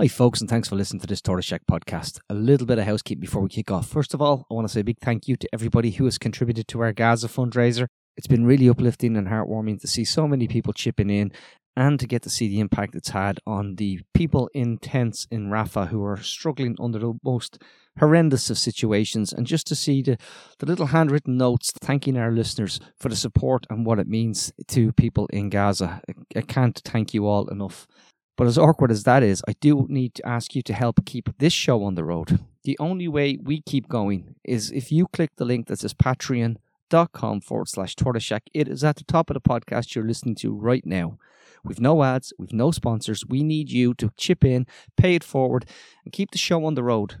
Hi, 0.00 0.06
folks, 0.06 0.40
and 0.40 0.48
thanks 0.48 0.68
for 0.68 0.76
listening 0.76 1.00
to 1.00 1.08
this 1.08 1.20
Tortoise 1.20 1.46
Shack 1.46 1.62
podcast. 1.68 2.20
A 2.30 2.34
little 2.34 2.68
bit 2.68 2.78
of 2.78 2.84
housekeeping 2.84 3.20
before 3.20 3.42
we 3.42 3.48
kick 3.48 3.72
off. 3.72 3.88
First 3.88 4.14
of 4.14 4.22
all, 4.22 4.46
I 4.48 4.54
want 4.54 4.64
to 4.68 4.72
say 4.72 4.82
a 4.82 4.84
big 4.84 5.00
thank 5.00 5.26
you 5.26 5.34
to 5.34 5.48
everybody 5.52 5.90
who 5.90 6.04
has 6.04 6.18
contributed 6.18 6.68
to 6.68 6.80
our 6.82 6.92
Gaza 6.92 7.26
fundraiser. 7.26 7.88
It's 8.16 8.28
been 8.28 8.46
really 8.46 8.68
uplifting 8.68 9.16
and 9.16 9.26
heartwarming 9.26 9.80
to 9.80 9.88
see 9.88 10.04
so 10.04 10.28
many 10.28 10.46
people 10.46 10.72
chipping 10.72 11.10
in 11.10 11.32
and 11.76 11.98
to 11.98 12.06
get 12.06 12.22
to 12.22 12.30
see 12.30 12.46
the 12.46 12.60
impact 12.60 12.94
it's 12.94 13.08
had 13.08 13.40
on 13.44 13.74
the 13.74 13.98
people 14.14 14.48
in 14.54 14.78
tents 14.78 15.26
in 15.32 15.50
Rafah 15.50 15.88
who 15.88 16.04
are 16.04 16.22
struggling 16.22 16.76
under 16.78 17.00
the 17.00 17.14
most 17.24 17.60
horrendous 17.98 18.50
of 18.50 18.58
situations, 18.58 19.32
and 19.32 19.48
just 19.48 19.66
to 19.66 19.74
see 19.74 20.02
the, 20.02 20.16
the 20.60 20.66
little 20.66 20.86
handwritten 20.86 21.36
notes 21.36 21.72
thanking 21.80 22.16
our 22.16 22.30
listeners 22.30 22.78
for 22.96 23.08
the 23.08 23.16
support 23.16 23.66
and 23.68 23.84
what 23.84 23.98
it 23.98 24.06
means 24.06 24.52
to 24.68 24.92
people 24.92 25.26
in 25.32 25.50
Gaza. 25.50 26.00
I 26.36 26.42
can't 26.42 26.80
thank 26.84 27.12
you 27.14 27.26
all 27.26 27.48
enough. 27.48 27.88
But 28.38 28.46
as 28.46 28.56
awkward 28.56 28.92
as 28.92 29.02
that 29.02 29.24
is, 29.24 29.42
I 29.48 29.54
do 29.60 29.84
need 29.88 30.14
to 30.14 30.26
ask 30.26 30.54
you 30.54 30.62
to 30.62 30.72
help 30.72 31.04
keep 31.04 31.36
this 31.38 31.52
show 31.52 31.82
on 31.82 31.96
the 31.96 32.04
road. 32.04 32.38
The 32.62 32.78
only 32.78 33.08
way 33.08 33.36
we 33.42 33.60
keep 33.60 33.88
going 33.88 34.36
is 34.44 34.70
if 34.70 34.92
you 34.92 35.08
click 35.08 35.32
the 35.36 35.44
link 35.44 35.66
that 35.66 35.80
says 35.80 35.92
patreon.com 35.92 37.40
forward 37.40 37.68
slash 37.68 37.96
tortoiseshack. 37.96 38.42
It 38.54 38.68
is 38.68 38.84
at 38.84 38.94
the 38.94 39.02
top 39.02 39.28
of 39.28 39.34
the 39.34 39.40
podcast 39.40 39.96
you're 39.96 40.06
listening 40.06 40.36
to 40.36 40.54
right 40.54 40.86
now. 40.86 41.18
We've 41.64 41.80
no 41.80 42.04
ads, 42.04 42.32
we've 42.38 42.52
no 42.52 42.70
sponsors. 42.70 43.26
We 43.26 43.42
need 43.42 43.72
you 43.72 43.92
to 43.94 44.12
chip 44.16 44.44
in, 44.44 44.68
pay 44.96 45.16
it 45.16 45.24
forward, 45.24 45.66
and 46.04 46.12
keep 46.12 46.30
the 46.30 46.38
show 46.38 46.64
on 46.64 46.74
the 46.74 46.84
road. 46.84 47.16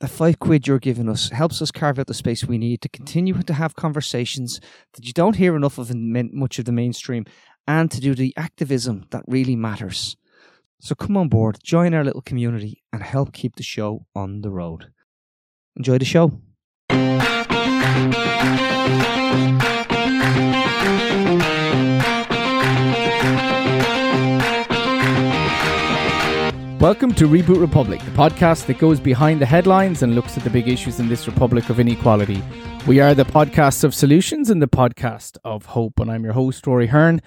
The 0.00 0.08
five 0.08 0.40
quid 0.40 0.66
you're 0.66 0.80
giving 0.80 1.08
us 1.08 1.30
helps 1.30 1.62
us 1.62 1.70
carve 1.70 2.00
out 2.00 2.08
the 2.08 2.14
space 2.14 2.44
we 2.44 2.58
need 2.58 2.80
to 2.80 2.88
continue 2.88 3.40
to 3.42 3.54
have 3.54 3.76
conversations 3.76 4.60
that 4.94 5.06
you 5.06 5.12
don't 5.12 5.36
hear 5.36 5.54
enough 5.54 5.78
of 5.78 5.92
in 5.92 6.32
much 6.32 6.58
of 6.58 6.64
the 6.64 6.72
mainstream 6.72 7.26
and 7.68 7.92
to 7.92 8.00
do 8.00 8.16
the 8.16 8.34
activism 8.36 9.06
that 9.10 9.22
really 9.28 9.54
matters. 9.54 10.16
So 10.80 10.94
come 10.94 11.16
on 11.16 11.28
board, 11.28 11.58
join 11.60 11.92
our 11.92 12.04
little 12.04 12.22
community, 12.22 12.84
and 12.92 13.02
help 13.02 13.32
keep 13.32 13.56
the 13.56 13.64
show 13.64 14.06
on 14.14 14.42
the 14.42 14.50
road. 14.50 14.92
Enjoy 15.76 15.98
the 15.98 16.04
show. 16.04 16.40
Welcome 26.78 27.12
to 27.14 27.26
Reboot 27.26 27.60
Republic, 27.60 27.98
the 28.02 28.12
podcast 28.12 28.66
that 28.66 28.78
goes 28.78 29.00
behind 29.00 29.40
the 29.40 29.46
headlines 29.46 30.04
and 30.04 30.14
looks 30.14 30.36
at 30.38 30.44
the 30.44 30.50
big 30.50 30.68
issues 30.68 31.00
in 31.00 31.08
this 31.08 31.26
republic 31.26 31.70
of 31.70 31.80
inequality. 31.80 32.40
We 32.86 33.00
are 33.00 33.16
the 33.16 33.24
podcast 33.24 33.82
of 33.82 33.96
solutions 33.96 34.48
and 34.48 34.62
the 34.62 34.68
podcast 34.68 35.38
of 35.42 35.66
hope, 35.66 35.98
and 35.98 36.08
I'm 36.08 36.22
your 36.22 36.34
host, 36.34 36.64
Rory 36.68 36.86
Hearne. 36.86 37.20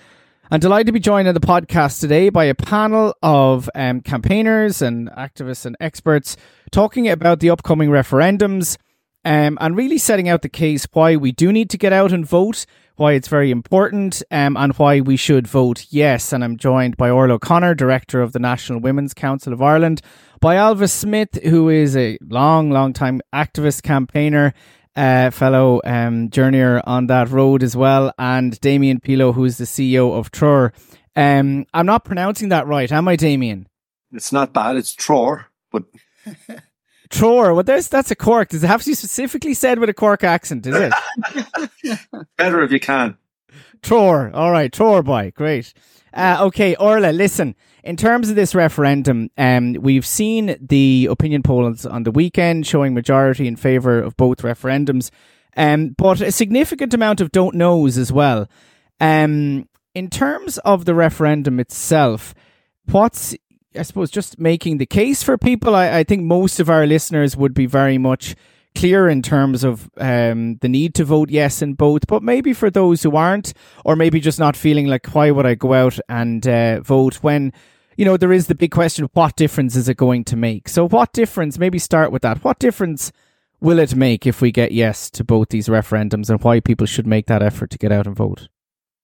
I'm 0.54 0.60
delighted 0.60 0.88
to 0.88 0.92
be 0.92 1.00
joined 1.00 1.30
on 1.30 1.34
the 1.34 1.40
podcast 1.40 2.02
today 2.02 2.28
by 2.28 2.44
a 2.44 2.54
panel 2.54 3.16
of 3.24 3.70
um, 3.74 4.02
campaigners 4.02 4.82
and 4.82 5.10
activists 5.12 5.66
and 5.66 5.78
experts 5.80 6.36
talking 6.72 7.08
about 7.08 7.40
the 7.40 7.50
upcoming 7.50 7.90
referendums 7.90 8.76
um, 9.24 9.58
and 9.62 9.78
really 9.78 9.98
setting 9.98 10.28
out 10.28 10.42
the 10.42 10.50
case 10.50 10.86
why 10.92 11.16
we 11.16 11.32
do 11.32 11.54
need 11.54 11.70
to 11.70 11.78
get 11.78 11.94
out 11.94 12.12
and 12.12 12.26
vote, 12.26 12.66
why 12.98 13.14
it's 13.14 13.30
very 13.30 13.50
important, 13.50 14.24
um, 14.30 14.58
and 14.58 14.74
why 14.74 15.00
we 15.00 15.16
should 15.16 15.48
vote 15.48 15.86
yes. 15.90 16.34
And 16.34 16.44
I'm 16.44 16.58
joined 16.58 16.98
by 16.98 17.10
Orla 17.10 17.36
O'Connor, 17.36 17.76
Director 17.76 18.22
of 18.22 18.34
the 18.34 18.40
National 18.40 18.82
Women's 18.82 19.14
Council 19.14 19.54
of 19.54 19.62
Ireland, 19.62 20.02
by 20.42 20.56
Ailbhe 20.56 20.90
Smyth, 20.90 21.42
who 21.46 21.70
is 21.70 21.96
a 21.96 22.18
long, 22.28 22.72
long 22.72 22.92
time 22.92 23.22
activist 23.34 23.84
campaigner 23.84 24.54
uh, 24.96 25.30
fellow 25.32 25.82
um, 25.84 26.30
journeyer 26.30 26.82
on 26.86 27.08
that 27.08 27.30
road 27.30 27.64
as 27.64 27.76
well, 27.76 28.14
and 28.18 28.60
Damien 28.62 29.00
Peelo, 29.00 29.32
who's 29.32 29.58
the 29.58 29.66
CEO 29.66 30.18
of 30.18 30.32
Treoir. 30.32 30.72
Um, 31.16 31.66
I'm 31.74 31.86
not 31.86 32.06
pronouncing 32.06 32.50
that 32.50 32.68
right, 32.68 32.92
am 32.92 33.08
I, 33.08 33.16
Damien? 33.16 33.68
It's 34.12 34.32
not 34.32 34.54
bad. 34.54 34.76
It's 34.76 34.96
Treoir, 34.96 35.46
but 35.72 35.84
Treoir. 37.10 37.54
Well, 37.54 37.64
there's 37.64 37.88
that's 37.88 38.12
a 38.12 38.16
Cork. 38.16 38.50
Does 38.50 38.64
it 38.64 38.68
have 38.68 38.82
to 38.82 38.90
be 38.90 38.96
specifically 38.96 39.54
said 39.54 39.80
with 39.80 39.90
a 39.90 39.94
Cork 39.94 40.24
accent? 40.24 40.66
Is 40.66 40.76
it? 40.76 42.00
Better 42.38 42.62
if 42.64 42.72
you 42.72 42.80
can. 42.80 43.18
Treoir. 43.82 44.32
All 44.34 44.52
right, 44.52 44.72
Treoir 44.72 45.04
boy. 45.04 45.32
Great. 45.36 45.74
Uh, 46.14 46.38
okay, 46.42 46.76
Orla, 46.76 47.12
listen. 47.12 47.56
In 47.84 47.98
terms 47.98 48.30
of 48.30 48.36
this 48.36 48.54
referendum, 48.54 49.30
um, 49.38 49.74
we've 49.74 50.06
seen 50.06 50.56
the 50.62 51.08
opinion 51.10 51.42
polls 51.42 51.86
on 51.86 52.04
the 52.04 52.12
weekend 52.12 52.68
showing 52.68 52.94
majority 52.94 53.48
in 53.48 53.56
favour 53.56 54.00
of 54.00 54.16
both 54.18 54.40
referendums, 54.40 55.10
um, 55.58 55.96
but 55.98 56.22
a 56.22 56.32
significant 56.32 56.94
amount 56.94 57.22
of 57.22 57.32
don't 57.32 57.56
knows 57.56 57.98
as 57.98 58.12
well. 58.12 58.48
Um, 59.00 59.68
in 59.96 60.10
terms 60.10 60.58
of 60.60 60.86
the 60.86 60.94
referendum 60.94 61.60
itself, 61.60 62.34
what's 62.90 63.36
I 63.78 63.84
suppose 63.84 64.12
just 64.12 64.38
making 64.38 64.78
the 64.78 64.86
case 64.86 65.24
for 65.24 65.38
people. 65.38 65.76
I, 65.76 66.00
I 66.00 66.04
think 66.04 66.24
most 66.24 66.60
of 66.60 66.70
our 66.70 66.86
listeners 66.86 67.38
would 67.38 67.54
be 67.54 67.66
very 67.66 67.98
much 67.98 68.36
clear 68.76 69.10
in 69.10 69.22
terms 69.22 69.64
of 69.64 69.90
um, 69.98 70.56
the 70.58 70.70
need 70.70 70.96
to 70.96 71.06
vote 71.06 71.30
yes 71.30 71.62
in 71.62 71.74
both, 71.74 72.08
but 72.08 72.24
maybe 72.24 72.54
for 72.54 72.70
those 72.70 73.04
who 73.04 73.16
aren't, 73.16 73.54
or 73.86 73.96
maybe 73.96 74.20
just 74.20 74.40
not 74.40 74.56
feeling 74.56 74.88
like, 74.88 75.14
why 75.14 75.32
would 75.32 75.46
I 75.46 75.56
go 75.56 75.74
out 75.74 76.00
and 76.10 76.48
uh, 76.48 76.82
vote 76.82 77.16
when, 77.16 77.54
you 77.98 78.06
know, 78.06 78.18
there 78.18 78.32
is 78.32 78.48
the 78.48 78.56
big 78.56 78.72
question 78.72 79.10
what 79.14 79.36
difference 79.36 79.76
is 79.76 79.90
it 79.90 79.98
going 79.98 80.24
to 80.26 80.36
make? 80.36 80.70
So, 80.70 80.88
what 80.88 81.14
difference, 81.14 81.58
maybe 81.60 81.80
start 81.80 82.12
with 82.12 82.22
that. 82.22 82.44
What 82.44 82.60
difference 82.60 83.12
will 83.60 83.80
it 83.80 83.96
make 83.96 84.26
if 84.26 84.42
we 84.42 84.52
get 84.52 84.72
yes 84.72 85.10
to 85.12 85.24
both 85.24 85.50
these 85.50 85.68
referendums 85.68 86.30
and 86.30 86.44
why 86.44 86.60
people 86.60 86.88
should 86.88 87.08
make 87.08 87.28
that 87.28 87.44
effort 87.44 87.70
to 87.72 87.78
get 87.78 87.92
out 87.92 88.08
and 88.08 88.16
vote? 88.16 88.48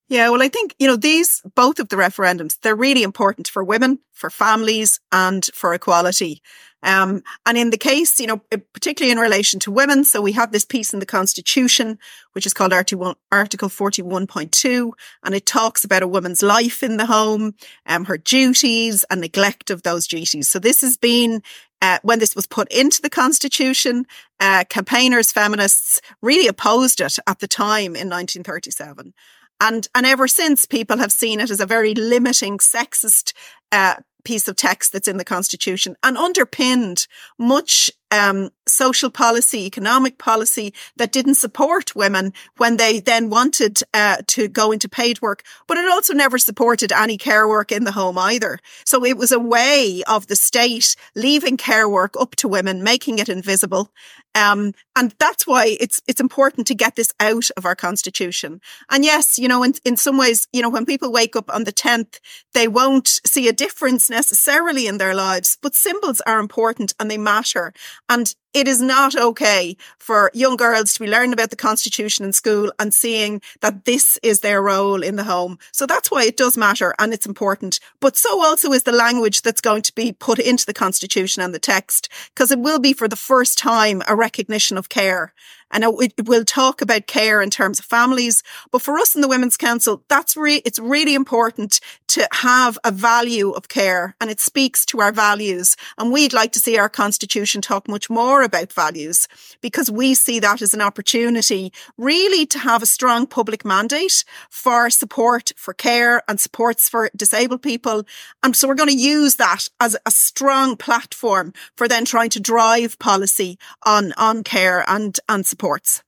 Yeah, 0.10 0.30
well, 0.30 0.42
I 0.42 0.48
think, 0.48 0.74
you 0.80 0.88
know, 0.88 0.96
these, 0.96 1.42
both 1.54 1.80
of 1.80 1.90
the 1.90 1.98
referendums, 1.98 2.58
they're 2.62 2.76
really 2.76 3.04
important 3.04 3.48
for 3.50 3.64
women, 3.64 4.00
for 4.14 4.30
families, 4.30 5.02
and 5.12 5.46
for 5.54 5.74
equality. 5.74 6.42
Um, 6.84 7.24
and 7.46 7.58
in 7.58 7.72
the 7.72 7.78
case, 7.78 8.20
you 8.20 8.28
know, 8.28 8.42
particularly 8.74 9.12
in 9.12 9.18
relation 9.18 9.60
to 9.62 9.72
women, 9.72 10.04
so 10.04 10.22
we 10.22 10.34
have 10.34 10.52
this 10.52 10.66
piece 10.66 10.94
in 10.94 11.00
the 11.00 11.06
Constitution, 11.06 11.98
which 12.34 12.46
is 12.46 12.54
called 12.54 12.72
Article 12.72 13.16
41.2, 13.32 14.92
and 15.24 15.36
it 15.36 15.46
talks 15.46 15.84
about 15.84 16.04
a 16.04 16.08
woman's 16.08 16.44
life 16.44 16.84
in 16.84 16.98
the 16.98 17.08
home, 17.08 17.56
um, 17.88 18.06
her 18.06 18.18
duties 18.18 19.04
and 19.10 19.22
neglect 19.22 19.70
of 19.70 19.84
those 19.84 20.08
duties. 20.08 20.48
So 20.48 20.60
this 20.60 20.82
has 20.82 20.98
been 20.98 21.42
uh, 21.82 22.00
when 22.04 22.20
this 22.20 22.36
was 22.36 22.48
put 22.48 22.72
into 22.72 23.02
the 23.02 23.10
Constitution, 23.10 24.06
uh, 24.40 24.64
campaigners, 24.70 25.32
feminists 25.32 26.02
really 26.22 26.48
opposed 26.48 27.02
it 27.02 27.20
at 27.28 27.40
the 27.40 27.48
time 27.48 27.96
in 27.96 28.10
1937. 28.10 29.14
And, 29.60 29.88
and 29.96 30.06
ever 30.06 30.28
since, 30.28 30.66
people 30.66 30.98
have 30.98 31.12
seen 31.12 31.40
it 31.40 31.50
as 31.50 31.60
a 31.60 31.66
very 31.66 31.94
limiting, 31.96 32.60
sexist 32.60 33.34
uh, 33.72 33.96
piece 34.28 34.50
of 34.50 34.58
text 34.58 34.92
that's 34.92 35.08
in 35.08 35.16
the 35.16 35.24
Constitution 35.24 35.96
and 36.04 36.18
underpinned 36.18 37.08
much 37.40 37.90
um, 38.12 38.50
social 38.68 39.10
policy, 39.10 39.66
economic 39.66 40.18
policy 40.18 40.74
that 40.98 41.14
didn't 41.14 41.36
support 41.36 41.96
women 41.96 42.34
when 42.58 42.76
they 42.76 43.00
then 43.00 43.30
wanted 43.30 43.80
uh, 43.94 44.18
to 44.28 44.50
go 44.50 44.74
into 44.74 44.90
paid 44.90 45.22
work. 45.22 45.44
But 45.66 45.78
it 45.78 45.90
also 45.90 46.14
never 46.14 46.38
supported 46.38 46.92
any 46.92 47.18
care 47.18 47.48
work 47.48 47.72
in 47.72 47.86
the 47.86 47.94
home 47.94 48.18
either. 48.18 48.60
So 48.86 49.06
it 49.06 49.18
was 49.18 49.32
a 49.32 49.40
way 49.40 50.04
of 50.08 50.28
the 50.28 50.36
state 50.36 50.98
leaving 51.16 51.56
care 51.56 51.88
work 51.88 52.16
up 52.20 52.36
to 52.38 52.50
women, 52.50 52.84
making 52.84 53.20
it 53.20 53.30
invisible. 53.30 53.92
Um, 54.36 54.74
and 54.98 55.14
that's 55.20 55.46
why 55.46 55.78
it's 55.80 56.02
it's 56.08 56.20
important 56.20 56.66
to 56.68 56.74
get 56.74 56.96
this 56.96 57.14
out 57.20 57.50
of 57.56 57.66
our 57.66 57.76
constitution. 57.76 58.60
And 58.90 59.06
yes, 59.06 59.38
you 59.38 59.48
know, 59.48 59.62
in, 59.62 59.76
in 59.86 59.96
some 59.96 60.18
ways, 60.18 60.48
you 60.52 60.64
know, 60.64 60.72
when 60.72 60.88
people 60.88 61.12
wake 61.12 61.36
up 61.36 61.54
on 61.54 61.66
the 61.66 61.72
10th, 61.72 62.20
they 62.56 62.68
won't 62.68 63.08
see 63.08 63.48
a 63.48 63.54
difference 63.54 64.10
necessarily 64.10 64.88
in 64.88 64.98
their 64.98 65.14
lives, 65.14 65.56
but 65.62 65.76
symbols 65.76 66.20
are 66.22 66.40
important 66.40 66.94
and 67.00 67.12
they 67.12 67.18
matter. 67.20 67.74
And 68.10 68.34
it 68.58 68.68
is 68.68 68.82
not 68.82 69.16
okay 69.16 69.78
for 70.00 70.32
young 70.34 70.56
girls 70.56 70.96
to 70.96 71.02
be 71.02 71.08
learning 71.08 71.34
about 71.34 71.52
the 71.52 71.56
Constitution 71.56 72.26
in 72.26 72.34
school 72.34 72.72
and 72.80 72.92
seeing 72.92 73.40
that 73.62 73.86
this 73.86 74.18
is 74.24 74.40
their 74.40 74.64
role 74.64 75.04
in 75.04 75.16
the 75.16 75.26
home. 75.26 75.60
So 75.72 75.86
that's 75.86 76.10
why 76.10 76.24
it 76.24 76.38
does 76.38 76.58
matter 76.58 76.96
and 76.98 77.14
it's 77.14 77.28
important. 77.28 77.80
But 78.00 78.18
so 78.18 78.44
also 78.44 78.72
is 78.72 78.82
the 78.82 78.92
language 78.92 79.44
that's 79.44 79.62
going 79.62 79.84
to 79.84 79.94
be 79.94 80.12
put 80.12 80.40
into 80.40 80.66
the 80.66 80.74
Constitution 80.74 81.44
and 81.44 81.54
the 81.54 81.60
text, 81.60 82.10
because 82.34 82.52
it 82.52 82.60
will 82.60 82.80
be 82.80 82.94
for 82.94 83.08
the 83.08 83.16
first 83.16 83.60
time 83.60 84.02
a 84.08 84.16
recognition 84.16 84.76
of 84.76 84.87
care. 84.90 85.34
And 85.72 85.84
it, 85.84 86.28
will 86.28 86.46
talk 86.46 86.82
about 86.82 87.08
care 87.08 87.42
in 87.42 87.50
terms 87.50 87.80
of 87.80 87.86
families. 87.86 88.44
But 88.72 88.82
for 88.82 88.98
us 88.98 89.16
in 89.16 89.22
the 89.22 89.28
Women's 89.28 89.58
Council, 89.58 90.04
that's 90.08 90.38
re- 90.38 90.62
it's 90.66 90.80
really 90.80 91.14
important 91.14 91.80
to 92.08 92.28
have 92.32 92.78
a 92.84 92.92
value 92.92 93.52
of 93.52 93.70
care 93.70 94.16
and 94.20 94.30
it 94.30 94.40
speaks 94.40 94.86
to 94.88 95.02
our 95.02 95.12
values. 95.12 95.76
And 95.98 96.12
we'd 96.12 96.34
like 96.34 96.52
to 96.54 96.60
see 96.60 96.78
our 96.78 96.90
constitution 96.90 97.62
talk 97.62 97.88
much 97.88 98.10
more 98.10 98.44
about 98.44 98.72
values 98.74 99.28
because 99.62 99.92
we 99.92 100.14
see 100.14 100.40
that 100.40 100.62
as 100.62 100.74
an 100.74 100.82
opportunity 100.82 101.72
really 101.98 102.46
to 102.48 102.60
have 102.60 102.82
a 102.82 102.88
strong 102.88 103.28
public 103.28 103.66
mandate 103.66 104.24
for 104.50 104.90
support 104.90 105.52
for 105.56 105.74
care 105.74 106.22
and 106.28 106.40
supports 106.40 106.90
for 106.90 107.10
disabled 107.16 107.62
people. 107.62 108.04
And 108.44 108.56
so 108.56 108.68
we're 108.68 108.76
going 108.76 108.90
to 108.90 108.96
use 108.96 109.36
that 109.36 109.68
as 109.80 109.96
a 110.06 110.12
strong 110.12 110.76
platform 110.78 111.54
for 111.76 111.88
then 111.88 112.06
trying 112.06 112.30
to 112.32 112.40
drive 112.40 113.00
policy 113.00 113.58
on, 113.84 114.14
on 114.14 114.44
care 114.44 114.84
and, 114.88 115.20
and 115.28 115.46
supports. 115.58 116.04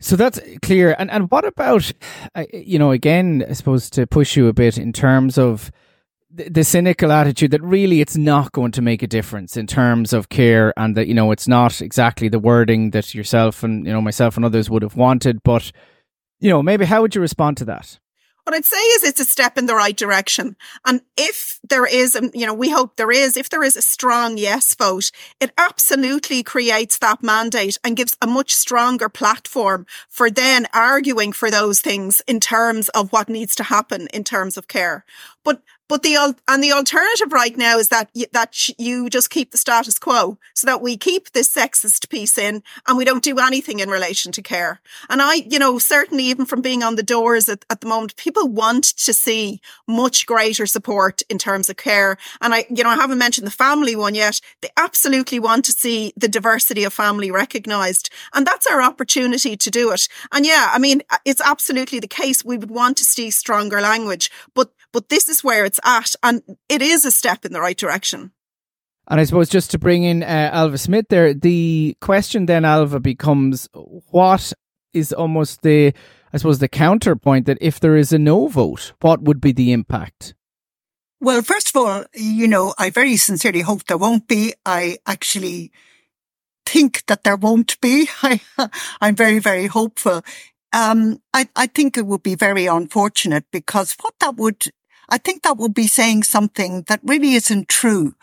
So 0.00 0.16
that's 0.16 0.40
clear. 0.62 0.94
And 0.98 1.10
and 1.10 1.30
what 1.30 1.44
about, 1.44 1.92
uh, 2.34 2.44
you 2.52 2.78
know, 2.78 2.90
again, 2.90 3.44
I 3.48 3.52
suppose 3.52 3.90
to 3.90 4.06
push 4.06 4.36
you 4.36 4.48
a 4.48 4.52
bit 4.52 4.78
in 4.78 4.92
terms 4.92 5.38
of 5.38 5.70
the, 6.30 6.48
the 6.48 6.64
cynical 6.64 7.12
attitude 7.12 7.50
that 7.50 7.62
really 7.62 8.00
it's 8.00 8.16
not 8.16 8.52
going 8.52 8.72
to 8.72 8.82
make 8.82 9.02
a 9.02 9.06
difference 9.06 9.56
in 9.56 9.66
terms 9.66 10.12
of 10.12 10.28
care 10.28 10.72
and 10.76 10.96
that, 10.96 11.06
you 11.06 11.14
know, 11.14 11.32
it's 11.32 11.48
not 11.48 11.82
exactly 11.82 12.28
the 12.28 12.38
wording 12.38 12.92
that 12.92 13.14
yourself 13.14 13.62
and, 13.62 13.86
you 13.86 13.92
know, 13.92 14.00
myself 14.00 14.36
and 14.36 14.44
others 14.44 14.70
would 14.70 14.82
have 14.82 14.96
wanted. 14.96 15.42
But, 15.42 15.70
you 16.38 16.48
know, 16.48 16.62
maybe 16.62 16.86
how 16.86 17.02
would 17.02 17.14
you 17.14 17.20
respond 17.20 17.58
to 17.58 17.64
that? 17.66 17.98
What 18.50 18.56
I'd 18.56 18.64
say 18.64 18.78
is 18.78 19.04
it's 19.04 19.20
a 19.20 19.24
step 19.24 19.56
in 19.56 19.66
the 19.66 19.76
right 19.76 19.96
direction. 19.96 20.56
And 20.84 21.02
if 21.16 21.60
there 21.68 21.86
is, 21.86 22.18
you 22.34 22.46
know, 22.46 22.52
we 22.52 22.68
hope 22.68 22.96
there 22.96 23.12
is, 23.12 23.36
if 23.36 23.48
there 23.48 23.62
is 23.62 23.76
a 23.76 23.80
strong 23.80 24.38
yes 24.38 24.74
vote, 24.74 25.12
it 25.38 25.52
absolutely 25.56 26.42
creates 26.42 26.98
that 26.98 27.22
mandate 27.22 27.78
and 27.84 27.96
gives 27.96 28.16
a 28.20 28.26
much 28.26 28.52
stronger 28.52 29.08
platform 29.08 29.86
for 30.08 30.32
then 30.32 30.66
arguing 30.74 31.30
for 31.30 31.48
those 31.48 31.78
things 31.78 32.22
in 32.26 32.40
terms 32.40 32.88
of 32.88 33.12
what 33.12 33.28
needs 33.28 33.54
to 33.54 33.62
happen 33.62 34.08
in 34.12 34.24
terms 34.24 34.56
of 34.56 34.66
care. 34.66 35.04
But 35.44 35.62
but 35.90 36.04
the 36.04 36.36
and 36.46 36.62
the 36.62 36.70
alternative 36.70 37.32
right 37.32 37.56
now 37.56 37.76
is 37.76 37.88
that 37.88 38.10
you, 38.14 38.26
that 38.32 38.68
you 38.78 39.10
just 39.10 39.28
keep 39.28 39.50
the 39.50 39.58
status 39.58 39.98
quo, 39.98 40.38
so 40.54 40.66
that 40.68 40.80
we 40.80 40.96
keep 40.96 41.32
this 41.32 41.52
sexist 41.52 42.08
piece 42.08 42.38
in, 42.38 42.62
and 42.86 42.96
we 42.96 43.04
don't 43.04 43.24
do 43.24 43.40
anything 43.40 43.80
in 43.80 43.90
relation 43.90 44.30
to 44.30 44.40
care. 44.40 44.80
And 45.08 45.20
I, 45.20 45.34
you 45.34 45.58
know, 45.58 45.80
certainly 45.80 46.24
even 46.26 46.46
from 46.46 46.62
being 46.62 46.84
on 46.84 46.94
the 46.94 47.02
doors 47.02 47.48
at, 47.48 47.64
at 47.68 47.80
the 47.80 47.88
moment, 47.88 48.14
people 48.14 48.46
want 48.46 48.84
to 48.84 49.12
see 49.12 49.60
much 49.88 50.26
greater 50.26 50.64
support 50.64 51.22
in 51.28 51.38
terms 51.38 51.68
of 51.68 51.76
care. 51.76 52.16
And 52.40 52.54
I, 52.54 52.66
you 52.70 52.84
know, 52.84 52.90
I 52.90 52.94
haven't 52.94 53.18
mentioned 53.18 53.48
the 53.48 53.50
family 53.50 53.96
one 53.96 54.14
yet. 54.14 54.40
They 54.60 54.70
absolutely 54.76 55.40
want 55.40 55.64
to 55.64 55.72
see 55.72 56.12
the 56.16 56.28
diversity 56.28 56.84
of 56.84 56.92
family 56.92 57.32
recognised, 57.32 58.10
and 58.32 58.46
that's 58.46 58.68
our 58.68 58.80
opportunity 58.80 59.56
to 59.56 59.70
do 59.72 59.90
it. 59.90 60.06
And 60.30 60.46
yeah, 60.46 60.70
I 60.72 60.78
mean, 60.78 61.02
uh, 61.10 61.18
it's 61.24 61.40
absolutely 61.40 61.98
the 61.98 62.06
case. 62.06 62.44
We 62.44 62.58
would 62.58 62.70
want 62.70 62.96
to 62.98 63.04
see 63.04 63.32
stronger 63.32 63.80
language, 63.80 64.30
but 64.54 64.70
but 64.92 65.08
this 65.08 65.28
is 65.28 65.44
where 65.44 65.64
it's 65.64 65.80
at, 65.84 66.14
and 66.22 66.42
it 66.68 66.82
is 66.82 67.04
a 67.04 67.10
step 67.10 67.44
in 67.44 67.52
the 67.52 67.60
right 67.60 67.76
direction. 67.76 68.32
And 69.08 69.20
I 69.20 69.24
suppose 69.24 69.48
just 69.48 69.72
to 69.72 69.78
bring 69.78 70.04
in 70.04 70.22
uh, 70.22 70.50
Ailbhe 70.52 70.78
Smyth 70.78 71.08
there, 71.08 71.34
the 71.34 71.96
question 72.00 72.46
then, 72.46 72.62
Ailbhe, 72.62 73.02
becomes 73.02 73.68
what 73.72 74.52
is 74.92 75.12
almost 75.12 75.62
the, 75.62 75.92
I 76.32 76.36
suppose, 76.36 76.60
the 76.60 76.68
counterpoint 76.68 77.46
that 77.46 77.58
if 77.60 77.80
there 77.80 77.96
is 77.96 78.12
a 78.12 78.18
no 78.18 78.46
vote, 78.46 78.92
what 79.00 79.22
would 79.22 79.40
be 79.40 79.52
the 79.52 79.72
impact? 79.72 80.34
Well, 81.20 81.42
first 81.42 81.70
of 81.70 81.76
all, 81.76 82.04
you 82.14 82.48
know, 82.48 82.72
I 82.78 82.90
very 82.90 83.16
sincerely 83.16 83.60
hope 83.60 83.84
there 83.84 83.98
won't 83.98 84.26
be. 84.26 84.54
I 84.64 84.98
actually 85.06 85.72
think 86.64 87.04
that 87.06 87.24
there 87.24 87.36
won't 87.36 87.80
be. 87.80 88.08
I, 88.22 88.40
I'm 89.00 89.16
very, 89.16 89.38
very 89.38 89.66
hopeful. 89.66 90.22
Um, 90.72 91.20
I, 91.34 91.48
I 91.56 91.66
think 91.66 91.98
it 91.98 92.06
would 92.06 92.22
be 92.22 92.36
very 92.36 92.66
unfortunate 92.66 93.44
because 93.50 93.96
what 94.00 94.14
that 94.20 94.36
would 94.36 94.66
I 95.10 95.18
think 95.18 95.42
that 95.42 95.56
would 95.58 95.74
be 95.74 95.86
saying 95.86 96.22
something 96.22 96.84
that 96.88 97.00
really 97.02 97.34
isn't 97.34 97.68
true 97.68 98.14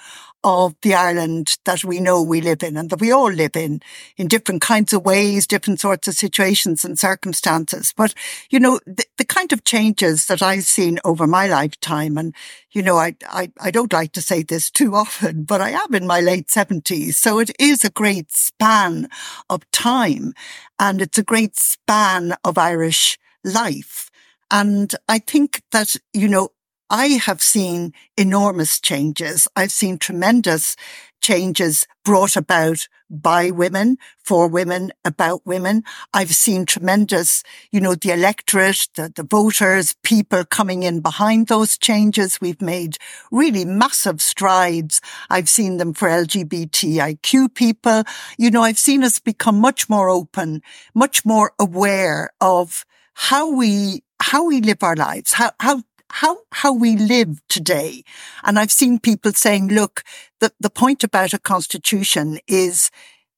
of 0.43 0.75
the 0.81 0.93
Ireland 0.93 1.57
that 1.65 1.83
we 1.83 1.99
know 1.99 2.21
we 2.21 2.39
live 2.39 2.63
in 2.63 2.77
and 2.77 2.89
that 2.89 3.01
we 3.01 3.11
all 3.11 3.31
live 3.31 3.55
in, 3.57 3.81
in 4.15 4.27
different 4.27 4.61
kinds 4.61 4.93
of 4.93 5.03
ways, 5.03 5.47
different 5.47 5.79
sorts 5.79 6.07
of 6.07 6.13
situations 6.13 6.85
and 6.85 6.97
circumstances. 6.97 7.93
But, 7.97 8.13
you 8.49 8.59
know, 8.59 8.79
the, 8.85 9.03
the 9.17 9.25
kind 9.25 9.51
of 9.51 9.65
changes 9.65 10.27
that 10.27 10.41
I've 10.41 10.63
seen 10.63 10.99
over 11.03 11.27
my 11.27 11.47
lifetime, 11.47 12.17
and, 12.17 12.33
you 12.71 12.81
know, 12.81 12.97
I, 12.97 13.15
I, 13.27 13.51
I 13.59 13.71
don't 13.71 13.91
like 13.91 14.13
to 14.13 14.21
say 14.21 14.43
this 14.43 14.71
too 14.71 14.95
often, 14.95 15.43
but 15.43 15.59
I 15.59 15.71
am 15.71 15.93
in 15.93 16.07
my 16.07 16.21
late 16.21 16.49
seventies. 16.49 17.17
So 17.17 17.39
it 17.39 17.51
is 17.59 17.83
a 17.83 17.89
great 17.89 18.31
span 18.31 19.09
of 19.49 19.69
time 19.71 20.33
and 20.79 21.01
it's 21.01 21.17
a 21.17 21.23
great 21.23 21.57
span 21.57 22.35
of 22.45 22.57
Irish 22.57 23.17
life. 23.43 24.09
And 24.49 24.95
I 25.09 25.19
think 25.19 25.63
that, 25.71 25.95
you 26.13 26.29
know, 26.29 26.49
I 26.89 27.07
have 27.07 27.41
seen 27.41 27.93
enormous 28.15 28.79
changes. 28.79 29.47
I've 29.55 29.71
seen 29.71 29.97
tremendous 29.97 30.75
changes 31.19 31.85
brought 32.05 32.37
about 32.37 32.87
by 33.09 33.51
women, 33.51 33.97
for 34.23 34.47
women, 34.47 34.91
about 35.03 35.45
women. 35.45 35.83
I've 36.13 36.33
seen 36.33 36.65
tremendous, 36.65 37.43
you 37.71 37.81
know, 37.81 37.95
the 37.95 38.11
electorate, 38.11 38.87
the, 38.95 39.11
the 39.13 39.23
voters, 39.23 39.95
people 40.03 40.45
coming 40.45 40.83
in 40.83 41.01
behind 41.01 41.47
those 41.47 41.77
changes. 41.77 42.39
We've 42.39 42.61
made 42.61 42.97
really 43.31 43.65
massive 43.65 44.21
strides. 44.21 45.01
I've 45.29 45.49
seen 45.49 45.77
them 45.77 45.93
for 45.93 46.07
LGBTIQ 46.07 47.53
people. 47.53 48.03
You 48.37 48.51
know, 48.51 48.63
I've 48.63 48.79
seen 48.79 49.03
us 49.03 49.19
become 49.19 49.59
much 49.59 49.89
more 49.89 50.09
open, 50.09 50.61
much 50.93 51.25
more 51.25 51.51
aware 51.59 52.29
of 52.39 52.85
how 53.13 53.51
we 53.51 54.03
how 54.19 54.45
we 54.45 54.61
live 54.61 54.81
our 54.81 54.95
lives, 54.95 55.33
how, 55.33 55.51
how 55.59 55.83
how, 56.11 56.39
how 56.51 56.73
we 56.73 56.95
live 56.97 57.41
today. 57.49 58.03
And 58.43 58.57
I've 58.57 58.71
seen 58.71 58.99
people 58.99 59.33
saying, 59.33 59.69
look, 59.69 60.03
the, 60.39 60.51
the 60.59 60.69
point 60.69 61.03
about 61.03 61.33
a 61.33 61.39
constitution 61.39 62.39
is 62.47 62.91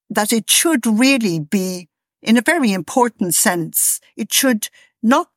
that 0.09 0.33
it 0.33 0.49
should 0.49 0.85
really 0.85 1.39
be, 1.39 1.87
in 2.21 2.37
a 2.37 2.41
very 2.41 2.73
important 2.73 3.35
sense, 3.35 3.99
it 4.15 4.33
should 4.33 4.69
not 5.01 5.29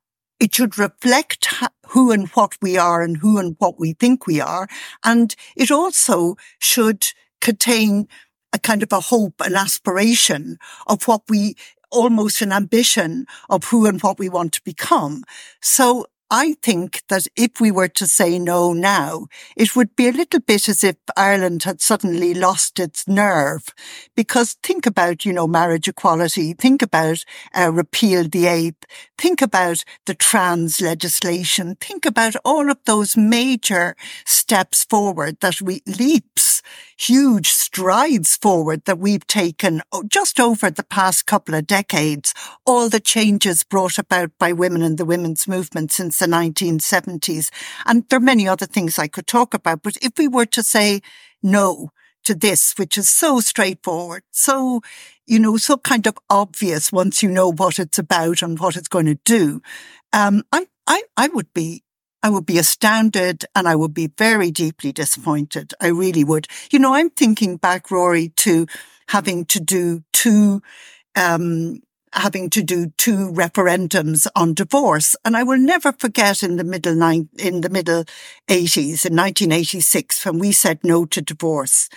it 0.43 0.57
should 0.57 0.77
reflect 0.77 1.55
who 1.91 2.11
and 2.11 2.29
what 2.31 2.57
we 2.61 2.77
are 2.77 3.01
and 3.01 3.19
who 3.19 3.39
and 3.39 3.55
what 3.61 3.79
we 3.79 3.93
think 3.93 4.27
we 4.27 4.41
are. 4.41 4.67
And 5.05 5.37
it 5.55 5.71
also 5.71 6.35
should 6.59 7.07
contain 7.41 8.09
a 8.53 8.59
kind 8.59 8.83
of 8.83 8.93
a 8.93 8.99
hope, 8.99 9.35
an 9.41 9.55
aspiration 9.55 10.59
of 10.89 11.07
what 11.07 11.23
we, 11.29 11.55
almost 11.93 12.43
an 12.43 12.51
ambition 12.51 13.27
of 13.49 13.65
who 13.67 13.87
and 13.87 14.03
what 14.03 14.19
we 14.19 14.29
want 14.29 14.53
to 14.55 14.63
become. 14.65 15.23
So 15.61 16.07
I 16.35 16.55
think 16.63 17.03
that 17.11 17.27
if 17.37 17.61
we 17.61 17.71
were 17.71 17.89
to 17.89 18.07
say 18.07 18.39
no 18.39 18.73
now, 18.73 19.27
it 19.55 19.77
would 19.77 19.95
be 19.95 20.09
a 20.09 20.13
little 20.13 20.41
bit 20.41 20.67
as 20.67 20.83
if 20.83 20.97
Ireland 21.15 21.65
had 21.65 21.83
suddenly 21.83 22.33
lost 22.33 22.81
its 22.81 23.07
nerve. 23.07 23.69
Because 24.17 24.55
think 24.63 24.87
about, 24.87 25.27
you 25.27 25.33
know, 25.35 25.47
marriage 25.47 25.89
equality, 25.89 26.55
think 26.55 26.81
about 26.81 27.23
uh, 27.55 27.71
repeal 27.71 28.25
the 28.27 28.47
eighth, 28.47 28.83
think 29.19 29.43
about 29.43 29.85
the 30.07 30.15
trans 30.15 30.81
legislation, 30.81 31.77
think 31.83 32.07
about 32.07 32.35
all 32.47 32.71
of 32.71 32.79
those 32.87 33.15
major 33.15 33.95
steps 34.25 34.85
forward 34.85 35.37
that 35.43 35.61
we 35.61 35.83
leaps, 35.87 36.62
huge 36.99 37.51
strides 37.51 38.37
forward 38.37 38.85
that 38.85 38.99
we've 38.99 39.27
taken 39.27 39.83
just 40.09 40.39
over 40.41 40.71
the 40.71 40.83
past 40.83 41.27
couple 41.27 41.55
of 41.55 41.67
decades, 41.67 42.35
all 42.67 42.89
the 42.89 43.01
changes 43.01 43.65
brought 43.65 43.99
about 43.99 44.31
by 44.39 44.53
women 44.53 44.83
and 44.83 44.99
the 44.99 45.05
women's 45.05 45.49
movement 45.49 45.93
since 45.93 46.19
the 46.19 46.27
1970s. 46.27 47.51
And 47.87 48.09
there 48.09 48.19
are 48.19 48.21
many 48.21 48.47
other 48.47 48.67
things 48.67 48.99
I 48.99 49.09
could 49.09 49.27
talk 49.27 49.55
about. 49.55 49.83
But 49.83 49.97
if 50.03 50.13
we 50.19 50.29
were 50.29 50.47
to 50.47 50.63
say 50.63 51.01
no 51.43 51.91
to 52.25 52.35
this, 52.35 52.75
which 52.77 52.97
is 52.97 53.09
so 53.09 53.41
straightforward, 53.41 54.23
so, 54.31 54.81
you 55.27 55.39
know, 55.39 55.57
so 55.57 55.77
kind 55.77 56.07
of 56.07 56.17
obvious 56.31 56.93
once 56.93 57.23
you 57.23 57.29
know 57.29 57.51
what 57.51 57.79
it's 57.79 57.99
about 57.99 58.43
and 58.43 58.59
what 58.59 58.77
it's 58.77 58.89
going 58.89 59.07
to 59.07 59.19
do, 59.25 59.61
um, 60.13 60.43
I, 60.53 60.67
I, 60.87 61.03
I 61.17 61.29
would 61.29 61.53
be 61.53 61.83
I 62.23 62.31
would 62.31 62.47
be 62.47 62.59
astounded 62.59 63.45
and 63.55 63.67
I 63.69 63.75
would 63.75 63.95
be 63.95 64.07
very 64.07 64.51
deeply 64.51 64.93
disappointed. 64.93 65.75
I 65.81 65.89
really 65.89 66.25
would. 66.25 66.47
You 66.71 66.79
know, 66.79 66.95
I'm 66.95 67.11
thinking 67.11 67.57
back, 67.57 67.91
Rory, 67.91 68.29
to 68.37 68.67
having 69.09 69.45
to 69.47 69.61
do 69.61 70.03
two 70.13 70.63
um, 71.17 71.81
having 72.15 72.51
to 72.51 72.63
do 72.63 72.93
two 72.99 73.31
referendums 73.33 74.27
on 74.37 74.55
divorce. 74.55 75.17
And 75.25 75.37
I 75.37 75.43
will 75.43 75.59
never 75.59 75.93
forget 75.93 76.43
in 76.43 76.57
the 76.57 76.65
middle 76.65 76.95
nine, 76.95 77.29
in 77.39 77.63
the 77.63 77.71
middle 77.71 78.05
eighties, 78.49 79.05
in 79.05 79.17
1986, 79.17 80.25
when 80.27 80.39
we 80.39 80.53
said 80.53 80.81
no 80.85 81.07
to 81.07 81.23
divorce. 81.23 81.89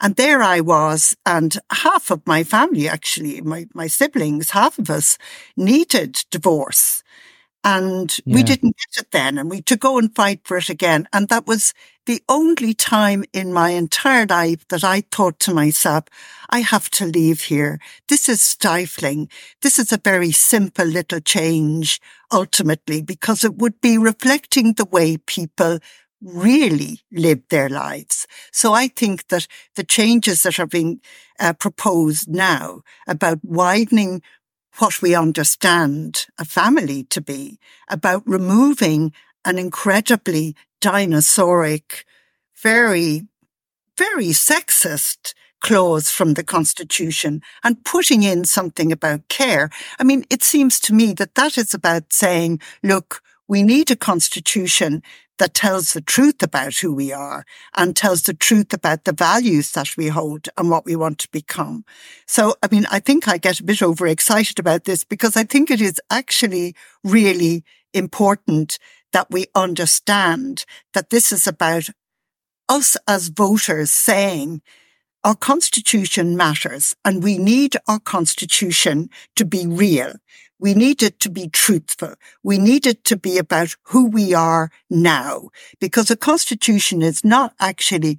And 0.00 0.16
there 0.16 0.42
I 0.42 0.60
was, 0.60 1.14
and 1.26 1.58
half 1.70 2.10
of 2.10 2.26
my 2.26 2.42
family, 2.42 2.88
actually, 2.88 3.40
my, 3.42 3.66
my 3.74 3.86
siblings, 3.86 4.50
half 4.50 4.78
of 4.78 4.88
us 4.90 5.18
needed 5.56 6.24
divorce. 6.30 7.02
And 7.62 8.16
yeah. 8.24 8.36
we 8.36 8.42
didn't 8.42 8.76
get 8.76 9.02
it 9.02 9.10
then 9.10 9.36
and 9.36 9.50
we 9.50 9.60
to 9.62 9.76
go 9.76 9.98
and 9.98 10.14
fight 10.14 10.40
for 10.44 10.56
it 10.56 10.70
again. 10.70 11.06
And 11.12 11.28
that 11.28 11.46
was 11.46 11.74
the 12.06 12.22
only 12.28 12.72
time 12.72 13.24
in 13.32 13.52
my 13.52 13.70
entire 13.70 14.26
life 14.26 14.66
that 14.68 14.82
I 14.82 15.02
thought 15.12 15.38
to 15.40 15.54
myself, 15.54 16.04
I 16.48 16.60
have 16.60 16.88
to 16.90 17.04
leave 17.04 17.42
here. 17.42 17.78
This 18.08 18.28
is 18.28 18.40
stifling. 18.40 19.28
This 19.60 19.78
is 19.78 19.92
a 19.92 20.00
very 20.02 20.32
simple 20.32 20.86
little 20.86 21.20
change 21.20 22.00
ultimately 22.32 23.02
because 23.02 23.44
it 23.44 23.56
would 23.58 23.80
be 23.80 23.98
reflecting 23.98 24.72
the 24.72 24.86
way 24.86 25.18
people 25.18 25.80
really 26.22 27.00
live 27.12 27.42
their 27.48 27.68
lives. 27.68 28.26
So 28.52 28.72
I 28.72 28.88
think 28.88 29.28
that 29.28 29.46
the 29.76 29.84
changes 29.84 30.42
that 30.42 30.58
are 30.58 30.66
being 30.66 31.00
uh, 31.38 31.54
proposed 31.54 32.28
now 32.28 32.82
about 33.06 33.38
widening 33.42 34.22
what 34.78 35.02
we 35.02 35.14
understand 35.14 36.26
a 36.38 36.44
family 36.44 37.04
to 37.04 37.20
be, 37.20 37.58
about 37.88 38.22
removing 38.26 39.12
an 39.44 39.58
incredibly 39.58 40.54
dinosauric, 40.80 42.04
very, 42.56 43.26
very 43.96 44.28
sexist 44.28 45.34
clause 45.60 46.10
from 46.10 46.34
the 46.34 46.44
constitution 46.44 47.42
and 47.62 47.84
putting 47.84 48.22
in 48.22 48.44
something 48.44 48.90
about 48.90 49.28
care. 49.28 49.70
I 49.98 50.04
mean, 50.04 50.24
it 50.30 50.42
seems 50.42 50.80
to 50.80 50.94
me 50.94 51.12
that 51.14 51.34
that 51.34 51.58
is 51.58 51.74
about 51.74 52.12
saying, 52.12 52.60
look, 52.82 53.22
we 53.46 53.62
need 53.62 53.90
a 53.90 53.96
constitution 53.96 55.02
that 55.40 55.54
tells 55.54 55.94
the 55.94 56.02
truth 56.02 56.42
about 56.42 56.76
who 56.76 56.94
we 56.94 57.12
are 57.12 57.44
and 57.74 57.96
tells 57.96 58.22
the 58.22 58.34
truth 58.34 58.74
about 58.74 59.04
the 59.04 59.12
values 59.12 59.72
that 59.72 59.96
we 59.96 60.08
hold 60.08 60.48
and 60.58 60.70
what 60.70 60.84
we 60.84 60.94
want 60.94 61.18
to 61.18 61.28
become. 61.32 61.84
So, 62.26 62.54
I 62.62 62.68
mean, 62.70 62.86
I 62.90 63.00
think 63.00 63.26
I 63.26 63.38
get 63.38 63.58
a 63.58 63.64
bit 63.64 63.82
overexcited 63.82 64.58
about 64.58 64.84
this 64.84 65.02
because 65.02 65.38
I 65.38 65.44
think 65.44 65.70
it 65.70 65.80
is 65.80 65.98
actually 66.10 66.76
really 67.02 67.64
important 67.94 68.78
that 69.14 69.28
we 69.30 69.46
understand 69.54 70.66
that 70.92 71.08
this 71.08 71.32
is 71.32 71.46
about 71.46 71.88
us 72.68 72.98
as 73.08 73.28
voters 73.28 73.90
saying 73.90 74.60
our 75.24 75.34
constitution 75.34 76.36
matters 76.36 76.94
and 77.02 77.22
we 77.22 77.38
need 77.38 77.76
our 77.88 77.98
constitution 77.98 79.08
to 79.36 79.46
be 79.46 79.66
real. 79.66 80.12
We 80.60 80.74
need 80.74 81.02
it 81.02 81.18
to 81.20 81.30
be 81.30 81.48
truthful. 81.48 82.14
We 82.42 82.58
need 82.58 82.86
it 82.86 83.02
to 83.04 83.16
be 83.16 83.38
about 83.38 83.76
who 83.84 84.06
we 84.06 84.34
are 84.34 84.70
now 84.90 85.48
because 85.80 86.10
a 86.10 86.16
constitution 86.16 87.00
is 87.00 87.24
not 87.24 87.54
actually 87.58 88.18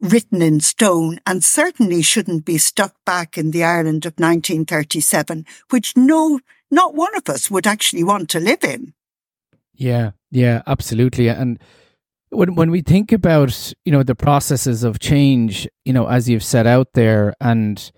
written 0.00 0.40
in 0.42 0.60
stone 0.60 1.20
and 1.26 1.44
certainly 1.44 2.02
shouldn't 2.02 2.44
be 2.44 2.58
stuck 2.58 2.94
back 3.04 3.36
in 3.36 3.50
the 3.50 3.64
Ireland 3.64 4.06
of 4.06 4.14
1937, 4.14 5.44
which 5.70 5.96
no, 5.96 6.40
not 6.70 6.94
one 6.94 7.14
of 7.16 7.28
us 7.28 7.50
would 7.50 7.66
actually 7.66 8.02
want 8.02 8.30
to 8.30 8.40
live 8.40 8.64
in. 8.64 8.94
Yeah, 9.74 10.12
yeah, 10.30 10.62
absolutely. 10.66 11.28
And 11.28 11.58
when 12.30 12.54
when 12.54 12.70
we 12.70 12.80
think 12.80 13.12
about 13.12 13.72
you 13.84 13.92
know 13.92 14.02
the 14.02 14.14
processes 14.14 14.84
of 14.84 14.98
change, 14.98 15.68
you 15.84 15.92
know, 15.92 16.06
as 16.06 16.28
you've 16.28 16.44
set 16.44 16.66
out 16.66 16.88
there, 16.94 17.34
and 17.40 17.90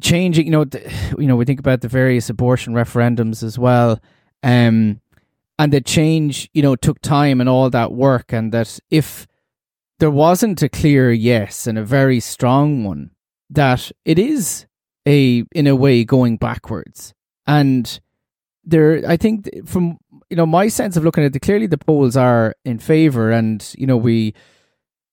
changing, 0.00 0.46
you 0.46 0.52
know, 0.52 0.64
the, 0.64 0.80
you 1.18 1.26
know, 1.26 1.36
we 1.36 1.44
think 1.44 1.60
about 1.60 1.80
the 1.80 1.88
various 1.88 2.30
abortion 2.30 2.74
referendums 2.74 3.42
as 3.42 3.58
well, 3.58 4.00
um, 4.42 5.00
and 5.58 5.72
the 5.72 5.80
change, 5.80 6.50
you 6.52 6.62
know, 6.62 6.76
took 6.76 7.00
time 7.00 7.40
and 7.40 7.48
all 7.48 7.70
that 7.70 7.92
work, 7.92 8.32
and 8.32 8.52
that 8.52 8.78
if 8.90 9.26
there 9.98 10.10
wasn't 10.10 10.62
a 10.62 10.68
clear 10.68 11.10
yes 11.10 11.66
and 11.66 11.78
a 11.78 11.84
very 11.84 12.20
strong 12.20 12.84
one, 12.84 13.10
that 13.48 13.90
it 14.04 14.18
is 14.18 14.66
a 15.06 15.44
in 15.52 15.66
a 15.66 15.76
way 15.76 16.04
going 16.04 16.36
backwards, 16.36 17.14
and 17.46 18.00
there, 18.64 19.02
I 19.08 19.16
think 19.16 19.48
from 19.66 19.98
you 20.30 20.36
know, 20.36 20.46
my 20.46 20.68
sense 20.68 20.96
of 20.96 21.04
looking 21.04 21.24
at 21.24 21.34
it, 21.34 21.40
clearly 21.40 21.66
the 21.66 21.78
polls 21.78 22.16
are 22.16 22.54
in 22.64 22.78
favor, 22.78 23.30
and 23.30 23.74
you 23.78 23.86
know, 23.86 23.96
we 23.96 24.34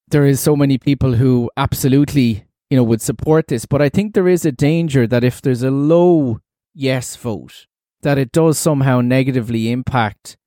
there 0.10 0.26
is 0.26 0.40
so 0.40 0.56
many 0.56 0.78
people 0.78 1.14
who 1.14 1.50
absolutely 1.58 2.46
you 2.74 2.78
know 2.78 2.84
would 2.84 3.04
support 3.04 3.48
this, 3.48 3.68
but 3.68 3.84
I 3.84 3.90
think 3.90 4.14
there 4.14 4.28
is 4.28 4.46
a 4.46 4.52
danger 4.52 5.06
that 5.06 5.24
if 5.24 5.42
there's 5.42 5.62
a 5.62 5.70
low 5.70 6.40
yes 6.74 7.16
vote, 7.16 7.68
that 8.02 8.18
it 8.18 8.32
does 8.32 8.58
somehow 8.58 9.00
negatively 9.02 9.72
impact 9.72 10.38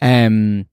um 0.00 0.66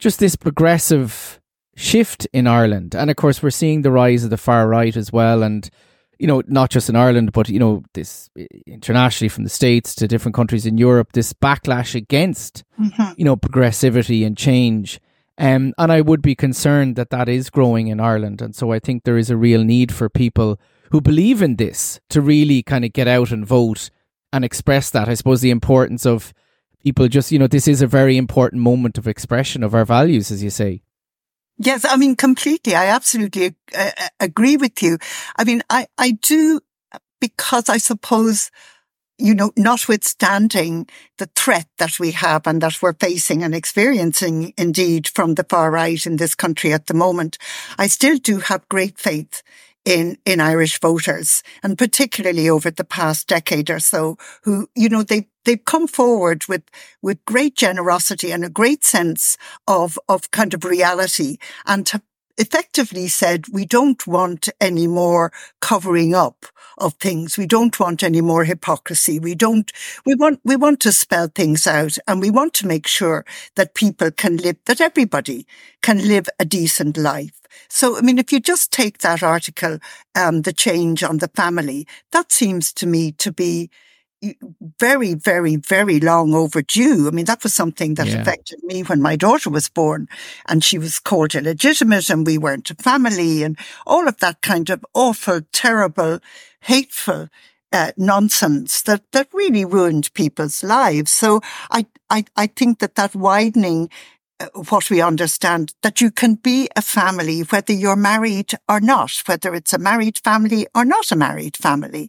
just 0.00 0.18
this 0.18 0.34
progressive 0.34 1.40
shift 1.76 2.26
in 2.32 2.48
Ireland, 2.48 2.96
and 2.96 3.10
of 3.10 3.16
course 3.16 3.42
we're 3.42 3.50
seeing 3.50 3.82
the 3.82 3.92
rise 3.92 4.24
of 4.24 4.30
the 4.30 4.36
far 4.36 4.66
right 4.66 4.96
as 4.96 5.12
well, 5.12 5.44
and 5.44 5.70
you 6.18 6.26
know, 6.26 6.42
not 6.46 6.68
just 6.68 6.90
in 6.90 6.96
Ireland, 6.96 7.32
but, 7.32 7.48
you 7.48 7.58
know, 7.58 7.82
this 7.94 8.28
internationally 8.66 9.30
from 9.30 9.44
the 9.44 9.50
States 9.50 9.94
to 9.94 10.06
different 10.06 10.34
countries 10.34 10.66
in 10.66 10.76
Europe, 10.76 11.12
this 11.12 11.32
backlash 11.32 11.94
against, 11.94 12.62
mm-hmm. 12.78 13.12
you 13.16 13.24
know, 13.24 13.36
progressivity 13.36 14.26
and 14.26 14.36
change. 14.36 15.00
Um, 15.40 15.72
and 15.78 15.90
I 15.90 16.02
would 16.02 16.20
be 16.20 16.34
concerned 16.34 16.96
that 16.96 17.08
that 17.10 17.26
is 17.26 17.48
growing 17.48 17.88
in 17.88 17.98
Ireland. 17.98 18.42
And 18.42 18.54
so 18.54 18.72
I 18.72 18.78
think 18.78 19.04
there 19.04 19.16
is 19.16 19.30
a 19.30 19.38
real 19.38 19.64
need 19.64 19.90
for 19.90 20.10
people 20.10 20.60
who 20.90 21.00
believe 21.00 21.40
in 21.40 21.56
this 21.56 21.98
to 22.10 22.20
really 22.20 22.62
kind 22.62 22.84
of 22.84 22.92
get 22.92 23.08
out 23.08 23.30
and 23.30 23.46
vote 23.46 23.88
and 24.34 24.44
express 24.44 24.90
that. 24.90 25.08
I 25.08 25.14
suppose 25.14 25.40
the 25.40 25.50
importance 25.50 26.04
of 26.04 26.34
people 26.84 27.08
just, 27.08 27.32
you 27.32 27.38
know, 27.38 27.46
this 27.46 27.66
is 27.66 27.80
a 27.80 27.86
very 27.86 28.18
important 28.18 28.62
moment 28.62 28.98
of 28.98 29.08
expression 29.08 29.62
of 29.62 29.74
our 29.74 29.86
values, 29.86 30.30
as 30.30 30.42
you 30.42 30.50
say. 30.50 30.82
Yes, 31.56 31.86
I 31.86 31.96
mean, 31.96 32.16
completely. 32.16 32.74
I 32.74 32.86
absolutely 32.86 33.54
uh, 33.74 33.90
uh, 33.98 34.08
agree 34.20 34.58
with 34.58 34.82
you. 34.82 34.98
I 35.36 35.44
mean, 35.44 35.62
I, 35.70 35.86
I 35.96 36.12
do, 36.12 36.60
because 37.18 37.70
I 37.70 37.78
suppose, 37.78 38.50
you 39.20 39.34
know, 39.34 39.52
notwithstanding 39.56 40.88
the 41.18 41.28
threat 41.36 41.66
that 41.78 42.00
we 42.00 42.12
have 42.12 42.46
and 42.46 42.60
that 42.62 42.80
we're 42.80 42.94
facing 42.94 43.42
and 43.42 43.54
experiencing 43.54 44.54
indeed 44.56 45.08
from 45.08 45.34
the 45.34 45.44
far 45.44 45.70
right 45.70 46.04
in 46.06 46.16
this 46.16 46.34
country 46.34 46.72
at 46.72 46.86
the 46.86 46.94
moment, 46.94 47.38
I 47.78 47.86
still 47.86 48.16
do 48.16 48.38
have 48.38 48.68
great 48.68 48.98
faith 48.98 49.42
in, 49.84 50.18
in 50.24 50.40
Irish 50.40 50.78
voters 50.80 51.42
and 51.62 51.78
particularly 51.78 52.48
over 52.48 52.70
the 52.70 52.84
past 52.84 53.28
decade 53.28 53.70
or 53.70 53.78
so 53.78 54.16
who, 54.42 54.68
you 54.74 54.88
know, 54.88 55.02
they, 55.02 55.28
they've 55.44 55.64
come 55.64 55.86
forward 55.86 56.46
with, 56.48 56.62
with 57.02 57.24
great 57.24 57.56
generosity 57.56 58.30
and 58.30 58.44
a 58.44 58.50
great 58.50 58.84
sense 58.84 59.38
of, 59.66 59.98
of 60.08 60.30
kind 60.30 60.52
of 60.52 60.64
reality 60.64 61.38
and 61.66 61.88
have 61.88 62.02
effectively 62.38 63.08
said, 63.08 63.46
we 63.48 63.64
don't 63.64 64.06
want 64.06 64.48
any 64.60 64.86
more 64.86 65.32
covering 65.60 66.14
up 66.14 66.46
of 66.78 66.94
things. 66.94 67.36
We 67.36 67.46
don't 67.46 67.78
want 67.78 68.02
any 68.02 68.20
more 68.20 68.44
hypocrisy. 68.44 69.20
We 69.20 69.34
don't, 69.34 69.70
we 70.06 70.14
want, 70.14 70.40
we 70.44 70.56
want 70.56 70.80
to 70.80 70.92
spell 70.92 71.28
things 71.28 71.66
out 71.66 71.98
and 72.08 72.20
we 72.20 72.30
want 72.30 72.54
to 72.54 72.66
make 72.66 72.86
sure 72.86 73.24
that 73.56 73.74
people 73.74 74.10
can 74.10 74.38
live, 74.38 74.56
that 74.64 74.80
everybody 74.80 75.46
can 75.82 75.98
live 76.06 76.28
a 76.38 76.44
decent 76.44 76.96
life. 76.96 77.40
So, 77.68 77.98
I 77.98 78.00
mean, 78.00 78.18
if 78.18 78.32
you 78.32 78.40
just 78.40 78.72
take 78.72 78.98
that 78.98 79.22
article, 79.22 79.78
um, 80.14 80.42
the 80.42 80.52
change 80.52 81.02
on 81.02 81.18
the 81.18 81.28
family, 81.28 81.86
that 82.12 82.32
seems 82.32 82.72
to 82.74 82.86
me 82.86 83.12
to 83.12 83.32
be 83.32 83.70
very, 84.78 85.14
very, 85.14 85.56
very 85.56 85.98
long 86.00 86.34
overdue. 86.34 87.08
I 87.08 87.10
mean, 87.10 87.24
that 87.24 87.42
was 87.42 87.54
something 87.54 87.94
that 87.94 88.06
yeah. 88.06 88.20
affected 88.20 88.62
me 88.62 88.82
when 88.82 89.00
my 89.00 89.16
daughter 89.16 89.50
was 89.50 89.68
born 89.68 90.08
and 90.46 90.62
she 90.62 90.78
was 90.78 90.98
called 90.98 91.34
illegitimate 91.34 92.10
and 92.10 92.26
we 92.26 92.38
weren't 92.38 92.70
a 92.70 92.74
family 92.74 93.42
and 93.42 93.58
all 93.86 94.06
of 94.08 94.18
that 94.18 94.42
kind 94.42 94.68
of 94.70 94.84
awful, 94.94 95.40
terrible, 95.52 96.20
hateful 96.60 97.28
uh, 97.72 97.92
nonsense 97.96 98.82
that, 98.82 99.02
that 99.12 99.28
really 99.32 99.64
ruined 99.64 100.12
people's 100.14 100.62
lives. 100.62 101.10
So 101.10 101.40
I, 101.70 101.86
I, 102.10 102.24
I 102.36 102.46
think 102.48 102.80
that 102.80 102.96
that 102.96 103.14
widening 103.14 103.88
Uh, 104.40 104.46
what 104.70 104.88
we 104.88 105.02
understand 105.02 105.74
that 105.82 106.00
you 106.00 106.10
can 106.10 106.34
be 106.34 106.66
a 106.74 106.80
family 106.80 107.40
whether 107.42 107.74
you're 107.74 107.94
married 107.94 108.52
or 108.70 108.80
not, 108.80 109.12
whether 109.26 109.54
it's 109.54 109.74
a 109.74 109.78
married 109.78 110.16
family 110.16 110.66
or 110.74 110.82
not 110.82 111.12
a 111.12 111.16
married 111.16 111.58
family. 111.58 112.08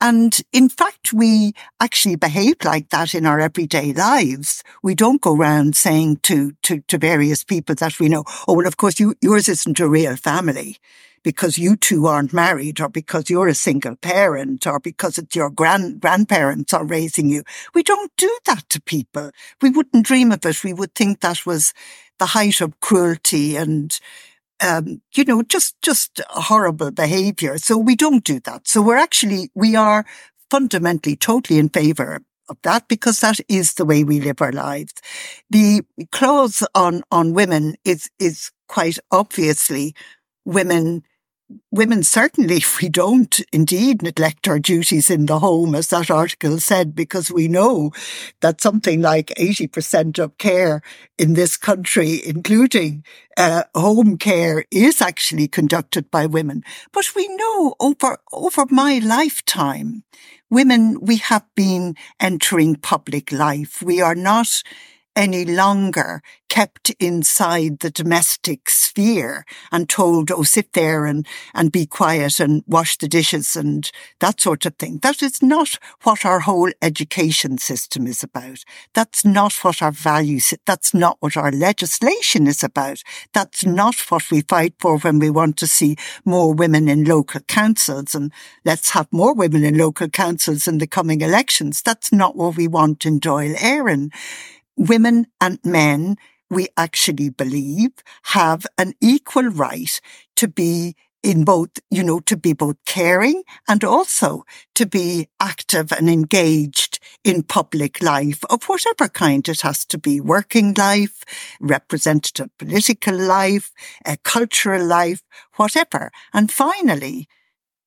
And 0.00 0.38
in 0.52 0.70
fact, 0.70 1.12
we 1.12 1.52
actually 1.78 2.16
behave 2.16 2.56
like 2.64 2.88
that 2.90 3.14
in 3.14 3.26
our 3.26 3.40
everyday 3.40 3.92
lives. 3.92 4.64
We 4.82 4.94
don't 4.94 5.20
go 5.20 5.36
around 5.36 5.76
saying 5.76 6.20
to, 6.22 6.52
to, 6.62 6.80
to 6.80 6.96
various 6.96 7.44
people 7.44 7.74
that 7.74 8.00
we 8.00 8.08
know, 8.08 8.24
oh, 8.48 8.54
well, 8.54 8.66
of 8.66 8.78
course, 8.78 8.98
you, 8.98 9.14
yours 9.20 9.46
isn't 9.46 9.78
a 9.78 9.88
real 9.88 10.16
family 10.16 10.78
because 11.22 11.58
you 11.58 11.76
two 11.76 12.06
aren't 12.06 12.32
married 12.32 12.80
or 12.80 12.88
because 12.88 13.28
you're 13.28 13.48
a 13.48 13.54
single 13.54 13.96
parent 13.96 14.66
or 14.66 14.80
because 14.80 15.18
it's 15.18 15.34
your 15.34 15.50
grand 15.50 16.00
grandparents 16.00 16.72
are 16.72 16.84
raising 16.84 17.28
you. 17.28 17.42
We 17.74 17.82
don't 17.82 18.12
do 18.16 18.38
that 18.46 18.68
to 18.70 18.80
people. 18.80 19.30
We 19.60 19.70
wouldn't 19.70 20.06
dream 20.06 20.32
of 20.32 20.44
it. 20.44 20.64
We 20.64 20.72
would 20.72 20.94
think 20.94 21.20
that 21.20 21.44
was 21.46 21.72
the 22.18 22.26
height 22.26 22.60
of 22.60 22.78
cruelty 22.80 23.56
and 23.56 23.98
um, 24.60 25.02
you 25.14 25.24
know, 25.24 25.42
just, 25.42 25.80
just 25.82 26.20
horrible 26.30 26.90
behavior. 26.90 27.58
So 27.58 27.76
we 27.76 27.96
don't 27.96 28.24
do 28.24 28.40
that. 28.40 28.66
So 28.66 28.82
we're 28.82 28.96
actually, 28.96 29.50
we 29.54 29.76
are 29.76 30.06
fundamentally 30.50 31.16
totally 31.16 31.58
in 31.58 31.68
favor 31.68 32.22
of 32.48 32.56
that 32.62 32.88
because 32.88 33.20
that 33.20 33.40
is 33.48 33.74
the 33.74 33.84
way 33.84 34.04
we 34.04 34.20
live 34.20 34.40
our 34.40 34.52
lives. 34.52 34.94
The 35.50 35.82
clause 36.12 36.66
on, 36.74 37.02
on 37.10 37.34
women 37.34 37.74
is, 37.84 38.08
is 38.18 38.50
quite 38.68 38.98
obviously 39.10 39.94
women 40.46 41.02
women 41.70 42.02
certainly, 42.02 42.62
we 42.82 42.88
don't 42.88 43.40
indeed 43.52 44.02
neglect 44.02 44.48
our 44.48 44.58
duties 44.58 45.10
in 45.10 45.26
the 45.26 45.38
home, 45.38 45.74
as 45.74 45.88
that 45.88 46.10
article 46.10 46.58
said, 46.58 46.94
because 46.94 47.30
we 47.30 47.48
know 47.48 47.92
that 48.40 48.60
something 48.60 49.00
like 49.00 49.28
80% 49.38 50.18
of 50.18 50.36
care 50.38 50.82
in 51.18 51.34
this 51.34 51.56
country, 51.56 52.20
including 52.24 53.04
uh, 53.36 53.64
home 53.74 54.16
care, 54.18 54.64
is 54.70 55.00
actually 55.00 55.48
conducted 55.48 56.10
by 56.10 56.26
women. 56.26 56.62
But 56.92 57.14
we 57.14 57.28
know 57.36 57.74
over, 57.80 58.18
over 58.32 58.66
my 58.70 58.98
lifetime, 58.98 60.04
women, 60.50 60.98
we 61.00 61.16
have 61.18 61.44
been 61.54 61.94
entering 62.20 62.76
public 62.76 63.32
life. 63.32 63.82
We 63.82 64.00
are 64.00 64.14
not 64.14 64.62
any 65.14 65.44
longer 65.44 66.22
kept 66.56 66.88
inside 66.98 67.80
the 67.80 67.90
domestic 67.90 68.70
sphere 68.70 69.44
and 69.70 69.90
told, 69.90 70.30
oh, 70.30 70.42
sit 70.42 70.72
there 70.72 71.04
and, 71.04 71.26
and 71.52 71.70
be 71.70 71.84
quiet 71.84 72.40
and 72.40 72.64
wash 72.66 72.96
the 72.96 73.06
dishes 73.06 73.56
and 73.56 73.92
that 74.20 74.40
sort 74.40 74.64
of 74.64 74.74
thing. 74.76 74.96
That 75.02 75.22
is 75.22 75.42
not 75.42 75.78
what 76.04 76.24
our 76.24 76.40
whole 76.40 76.70
education 76.80 77.58
system 77.58 78.06
is 78.06 78.22
about. 78.22 78.64
That's 78.94 79.22
not 79.22 79.52
what 79.62 79.82
our 79.82 79.92
values, 79.92 80.54
that's 80.64 80.94
not 80.94 81.18
what 81.20 81.36
our 81.36 81.52
legislation 81.52 82.46
is 82.46 82.64
about. 82.64 83.02
That's 83.34 83.66
not 83.66 83.96
what 84.08 84.30
we 84.30 84.40
fight 84.40 84.76
for 84.78 84.96
when 84.96 85.18
we 85.18 85.28
want 85.28 85.58
to 85.58 85.66
see 85.66 85.96
more 86.24 86.54
women 86.54 86.88
in 86.88 87.04
local 87.04 87.42
councils 87.42 88.14
and 88.14 88.32
let's 88.64 88.92
have 88.92 89.08
more 89.12 89.34
women 89.34 89.62
in 89.62 89.76
local 89.76 90.08
councils 90.08 90.66
in 90.66 90.78
the 90.78 90.86
coming 90.86 91.20
elections. 91.20 91.82
That's 91.82 92.14
not 92.14 92.34
what 92.34 92.56
we 92.56 92.66
want 92.66 93.04
in 93.04 93.20
Dáil 93.20 93.56
Éireann 93.56 94.10
women 94.76 95.26
and 95.40 95.58
men 95.64 96.16
we 96.50 96.68
actually 96.76 97.30
believe 97.30 97.92
have 98.24 98.66
an 98.78 98.94
equal 99.00 99.44
right 99.44 100.00
to 100.36 100.48
be 100.48 100.94
in 101.22 101.44
both, 101.44 101.70
you 101.90 102.04
know, 102.04 102.20
to 102.20 102.36
be 102.36 102.52
both 102.52 102.76
caring 102.84 103.42
and 103.66 103.82
also 103.82 104.44
to 104.76 104.86
be 104.86 105.28
active 105.40 105.90
and 105.90 106.08
engaged 106.08 107.00
in 107.24 107.42
public 107.42 108.00
life 108.00 108.44
of 108.48 108.62
whatever 108.64 109.08
kind 109.08 109.48
it 109.48 109.62
has 109.62 109.84
to 109.84 109.98
be 109.98 110.20
working 110.20 110.72
life, 110.74 111.24
representative 111.60 112.48
political 112.58 113.16
life, 113.16 113.72
uh, 114.04 114.14
cultural 114.22 114.84
life, 114.84 115.22
whatever. 115.56 116.12
And 116.32 116.52
finally, 116.52 117.26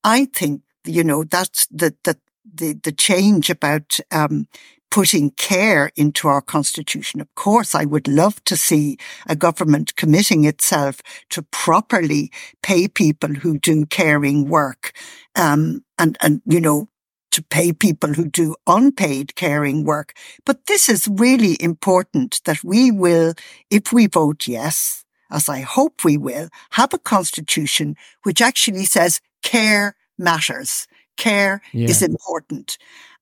I 0.03 0.25
think, 0.25 0.61
you 0.85 1.03
know, 1.03 1.23
that's 1.23 1.67
the, 1.67 1.95
the, 2.03 2.17
the, 2.53 2.73
the 2.83 2.91
change 2.91 3.49
about, 3.49 3.99
um, 4.11 4.47
putting 4.91 5.31
care 5.31 5.91
into 5.95 6.27
our 6.27 6.41
constitution. 6.41 7.21
Of 7.21 7.33
course, 7.35 7.75
I 7.75 7.85
would 7.85 8.07
love 8.07 8.43
to 8.45 8.57
see 8.57 8.97
a 9.27 9.35
government 9.35 9.95
committing 9.95 10.45
itself 10.45 11.01
to 11.29 11.43
properly 11.43 12.31
pay 12.63 12.87
people 12.87 13.29
who 13.29 13.59
do 13.59 13.85
caring 13.85 14.49
work, 14.49 14.93
um, 15.35 15.83
and, 15.97 16.17
and, 16.21 16.41
you 16.45 16.59
know, 16.59 16.87
to 17.31 17.43
pay 17.43 17.71
people 17.71 18.13
who 18.13 18.25
do 18.25 18.55
unpaid 18.65 19.35
caring 19.35 19.83
work. 19.83 20.13
But 20.45 20.65
this 20.65 20.89
is 20.89 21.07
really 21.07 21.57
important 21.59 22.41
that 22.45 22.63
we 22.63 22.89
will, 22.89 23.33
if 23.69 23.93
we 23.93 24.07
vote 24.07 24.47
yes, 24.47 25.05
as 25.29 25.47
I 25.47 25.59
hope 25.61 26.03
we 26.03 26.17
will, 26.17 26.49
have 26.71 26.93
a 26.93 26.97
constitution 26.97 27.95
which 28.23 28.41
actually 28.41 28.85
says 28.85 29.21
care 29.43 29.95
matters. 30.17 30.87
Care 31.17 31.61
yeah. 31.71 31.89
is 31.89 32.01
important. 32.01 32.77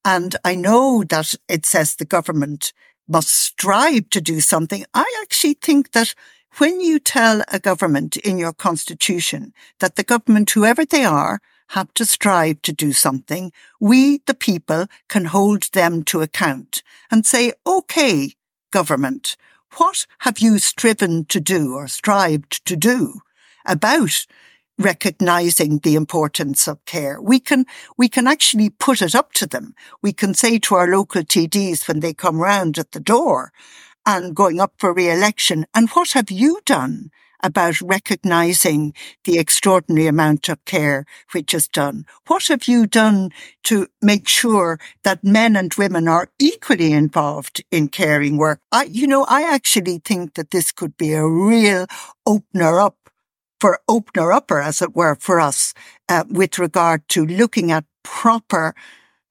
And 0.08 0.38
I 0.46 0.56
know 0.56 1.04
that 1.10 1.36
it 1.50 1.66
says 1.66 1.96
the 1.96 2.06
government 2.06 2.72
must 3.10 3.28
strive 3.28 4.10
to 4.12 4.22
do 4.22 4.40
something. 4.40 4.86
I 4.94 5.04
actually 5.22 5.56
think 5.56 5.92
that 5.92 6.16
when 6.60 6.80
you 6.80 6.98
tell 6.98 7.44
a 7.52 7.60
government 7.60 8.16
in 8.16 8.38
your 8.38 8.54
constitution 8.54 9.54
that 9.82 9.98
the 9.98 10.06
government, 10.06 10.52
whoever 10.52 10.86
they 10.86 11.04
are, 11.04 11.42
have 11.72 11.94
to 11.96 12.06
strive 12.06 12.62
to 12.62 12.72
do 12.72 12.94
something, 12.94 13.52
we, 13.82 14.22
the 14.28 14.34
people, 14.34 14.86
can 15.10 15.26
hold 15.26 15.64
them 15.74 16.04
to 16.04 16.22
account 16.22 16.84
and 17.12 17.26
say, 17.26 17.52
okay, 17.66 18.32
government, 18.72 19.36
what 19.76 20.08
have 20.20 20.40
you 20.40 20.58
striven 20.58 21.26
to 21.26 21.42
do 21.42 21.76
or 21.76 21.90
strived 21.90 22.66
to 22.66 22.78
do 22.78 23.20
about 23.66 24.26
recognizing 24.78 25.80
the 25.80 25.96
importance 25.96 26.68
of 26.68 26.84
care. 26.86 27.22
We 27.22 27.40
can, 27.40 27.66
we 27.98 28.08
can 28.08 28.28
actually 28.28 28.70
put 28.70 29.02
it 29.02 29.16
up 29.16 29.34
to 29.34 29.48
them. 29.48 29.74
We 30.02 30.14
can 30.14 30.34
say 30.34 30.60
to 30.60 30.76
our 30.76 30.88
local 30.88 31.24
TDs 31.24 31.88
when 31.88 32.00
they 32.00 32.14
come 32.14 32.40
round 32.40 32.78
at 32.78 32.92
the 32.92 33.00
door 33.00 33.52
and 34.06 34.36
going 34.36 34.60
up 34.60 34.74
for 34.78 34.94
re-election, 34.94 35.66
and 35.74 35.90
what 35.90 36.12
have 36.12 36.32
you 36.32 36.62
done 36.66 37.12
about 37.44 37.80
recognizing 37.82 38.94
the 39.26 39.38
extraordinary 39.38 40.08
amount 40.08 40.50
of 40.50 40.64
care 40.66 41.06
which 41.32 41.54
is 41.54 41.68
done? 41.68 42.06
What 42.28 42.48
have 42.48 42.68
you 42.68 42.88
done 42.88 43.32
to 43.64 43.88
make 44.02 44.28
sure 44.28 44.80
that 45.04 45.24
men 45.24 45.56
and 45.56 45.74
women 45.74 46.08
are 46.08 46.30
equally 46.40 46.94
involved 46.94 47.64
in 47.72 47.90
caring 47.90 48.38
work? 48.38 48.62
I, 48.72 48.84
you 48.84 49.08
know, 49.08 49.26
I 49.28 49.44
actually 49.44 50.02
think 50.04 50.34
that 50.36 50.52
this 50.52 50.72
could 50.72 50.98
be 50.98 51.14
a 51.14 51.28
real 51.28 51.86
opener 52.26 52.80
up 52.80 53.07
for 53.60 53.80
opener 53.88 54.32
upper, 54.32 54.60
as 54.60 54.82
it 54.82 54.96
were, 54.96 55.16
for 55.16 55.40
us 55.40 55.74
uh, 56.10 56.24
with 56.30 56.60
regard 56.60 57.08
to 57.10 57.26
looking 57.26 57.72
at 57.72 57.86
proper, 58.04 58.76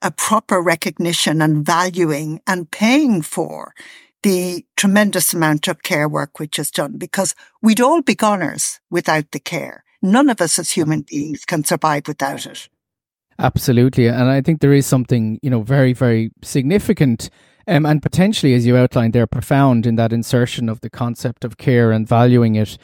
a 0.02 0.11
proper 0.11 0.61
recognition 0.61 1.40
and 1.40 1.64
valuing 1.64 2.40
and 2.47 2.71
paying 2.71 3.23
for 3.23 3.75
the 4.23 4.64
tremendous 4.76 5.33
amount 5.33 5.68
of 5.68 5.83
care 5.83 6.09
work 6.09 6.38
which 6.38 6.59
is 6.59 6.71
done 6.71 6.99
because 6.99 7.35
we'd 7.62 7.80
all 7.80 8.02
be 8.02 8.14
goners 8.14 8.80
without 8.90 9.30
the 9.30 9.38
care. 9.38 9.85
None 10.02 10.28
of 10.28 10.40
us 10.40 10.59
as 10.59 10.73
human 10.73 11.02
beings 11.02 11.45
can 11.45 11.64
survive 11.64 12.09
without 12.09 12.47
it. 12.47 12.68
Absolutely. 13.38 14.06
And 14.06 14.30
I 14.30 14.40
think 14.40 14.61
there 14.61 14.73
is 14.73 14.87
something, 14.87 15.38
you 15.42 15.50
know, 15.50 15.62
very, 15.62 15.93
very 15.93 16.30
significant 16.43 17.30
um, 17.69 17.84
and 17.84 18.00
potentially, 18.00 18.54
as 18.54 18.65
you 18.65 18.76
outlined 18.76 19.12
there, 19.12 19.26
profound 19.26 19.86
in 19.86 19.97
that 19.97 20.12
insertion 20.12 20.69
of 20.69 20.80
the 20.80 20.91
concept 20.91 21.45
of 21.45 21.56
care 21.56 21.91
and 21.91 22.06
valuing 22.06 22.54
it 22.54 22.78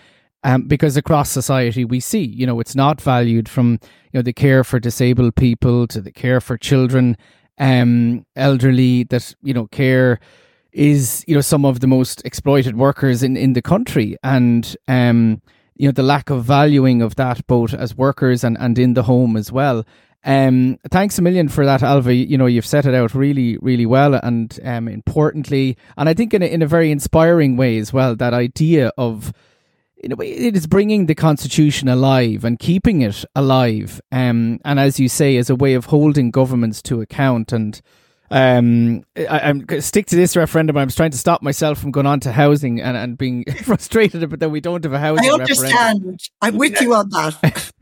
um, 0.45 0.63
because 0.63 0.97
across 0.97 1.31
society 1.31 1.85
we 1.85 2.01
see, 2.01 2.25
you 2.25 2.47
know, 2.47 2.61
it's 2.61 2.75
not 2.75 3.01
valued 3.01 3.49
from 3.49 3.79
you 4.13 4.19
know 4.19 4.23
the 4.23 4.33
care 4.33 4.65
for 4.65 4.81
disabled 4.81 5.37
people 5.37 5.87
to 5.89 6.01
the 6.01 6.13
care 6.13 6.41
for 6.41 6.57
children, 6.57 7.17
um, 7.59 8.27
elderly. 8.37 9.05
That 9.05 9.35
you 9.43 9.55
know, 9.55 9.67
care 9.69 10.21
is 10.73 11.25
you 11.27 11.35
know 11.35 11.41
some 11.41 11.65
of 11.65 11.81
the 11.81 11.87
most 11.87 12.25
exploited 12.25 12.77
workers 12.77 13.23
in 13.23 13.37
in 13.37 13.53
the 13.53 13.63
country, 13.63 14.17
and 14.23 14.77
um, 14.89 15.41
you 15.77 15.89
know 15.89 15.93
the 15.93 16.03
lack 16.03 16.31
of 16.31 16.45
valuing 16.45 17.03
of 17.03 17.15
that 17.17 17.47
both 17.47 17.73
as 17.75 17.97
workers 17.97 18.43
and 18.43 18.57
and 18.59 18.79
in 18.79 18.95
the 18.95 19.05
home 19.05 19.37
as 19.37 19.53
well. 19.53 19.85
Um, 20.25 20.79
thanks 20.91 21.19
a 21.19 21.23
million 21.23 21.49
for 21.49 21.65
that, 21.67 21.81
Ailbhe. 21.81 22.29
You 22.29 22.39
know, 22.39 22.47
you've 22.47 22.67
set 22.67 22.87
it 22.87 22.95
out 22.95 23.13
really, 23.13 23.59
really 23.59 23.87
well 23.87 24.15
and 24.15 24.57
um, 24.65 24.87
importantly, 24.87 25.77
and 25.97 26.09
I 26.09 26.15
think 26.15 26.33
in 26.33 26.43
a, 26.43 26.47
in 26.47 26.63
a 26.63 26.67
very 26.67 26.93
inspiring 26.93 27.57
way 27.57 27.79
as 27.79 27.93
well. 27.93 28.15
That 28.15 28.33
idea 28.33 28.93
of 28.97 29.33
in 30.03 30.13
a 30.13 30.17
way, 30.17 30.31
it 30.31 30.57
is 30.57 30.67
bringing 30.67 31.07
the 31.07 31.15
constitution 31.15 31.89
alive 31.89 32.45
and 32.45 32.59
keeping 32.59 33.03
it 33.03 33.25
alive. 33.37 34.01
Um, 34.11 34.59
and 34.65 34.81
as 34.81 34.99
you 34.99 35.09
say, 35.09 35.37
as 35.37 35.49
a 35.49 35.55
way 35.55 35.75
of 35.75 35.87
holding 35.87 36.31
governments 36.31 36.83
to 36.83 37.01
account. 37.01 37.53
And 37.53 37.81
um, 38.31 39.05
I, 39.17 39.51
am 39.51 39.65
stick 39.81 40.07
to 40.07 40.17
this 40.17 40.37
referendum. 40.37 40.77
I'm 40.77 40.89
trying 40.89 41.13
to 41.13 41.19
stop 41.19 41.43
myself 41.43 41.79
from 41.79 41.93
going 41.93 42.07
on 42.07 42.21
to 42.21 42.33
housing 42.33 42.81
and, 42.81 42.97
and 42.97 43.17
being 43.17 43.45
frustrated, 43.63 44.29
but 44.29 44.41
that 44.41 44.51
we 44.51 44.61
don't 44.61 44.83
have 44.83 44.93
a 44.93 44.99
housing. 44.99 45.31
I 45.31 45.35
understand. 45.35 46.01
Referendum. 46.01 46.19
I'm 46.41 46.57
with 46.57 46.81
you 46.81 46.95
on 46.95 47.09
that. 47.11 47.73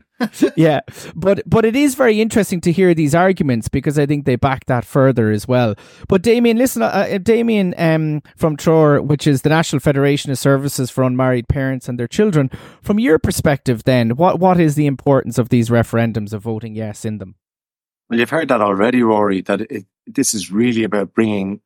yeah, 0.55 0.81
but 1.15 1.41
but 1.45 1.65
it 1.65 1.75
is 1.75 1.95
very 1.95 2.21
interesting 2.21 2.61
to 2.61 2.71
hear 2.71 2.93
these 2.93 3.15
arguments 3.15 3.67
because 3.67 3.97
I 3.97 4.05
think 4.05 4.25
they 4.25 4.35
back 4.35 4.65
that 4.65 4.85
further 4.85 5.31
as 5.31 5.47
well. 5.47 5.75
But 6.07 6.21
Damien, 6.21 6.57
listen, 6.57 6.81
uh, 6.81 6.87
uh 6.87 7.17
Damien 7.17 7.73
um, 7.77 8.21
from 8.35 8.57
Treoir, 8.57 9.03
which 9.03 9.27
is 9.27 9.41
the 9.41 9.49
National 9.49 9.79
Federation 9.79 10.31
of 10.31 10.39
Services 10.39 10.89
for 10.89 11.03
Unmarried 11.03 11.47
Parents 11.47 11.87
and 11.87 11.99
Their 11.99 12.07
Children, 12.07 12.49
from 12.81 12.99
your 12.99 13.19
perspective, 13.19 13.83
then 13.83 14.11
what 14.11 14.39
what 14.39 14.59
is 14.59 14.75
the 14.75 14.87
importance 14.87 15.37
of 15.37 15.49
these 15.49 15.69
referendums 15.69 16.33
of 16.33 16.41
voting 16.41 16.75
yes 16.75 17.05
in 17.05 17.17
them? 17.17 17.35
Well, 18.09 18.19
you've 18.19 18.29
heard 18.29 18.49
that 18.49 18.61
already, 18.61 19.03
Rory. 19.03 19.41
That 19.41 19.61
it, 19.61 19.85
this 20.05 20.33
is 20.33 20.51
really 20.51 20.83
about 20.83 21.13
bringing 21.13 21.61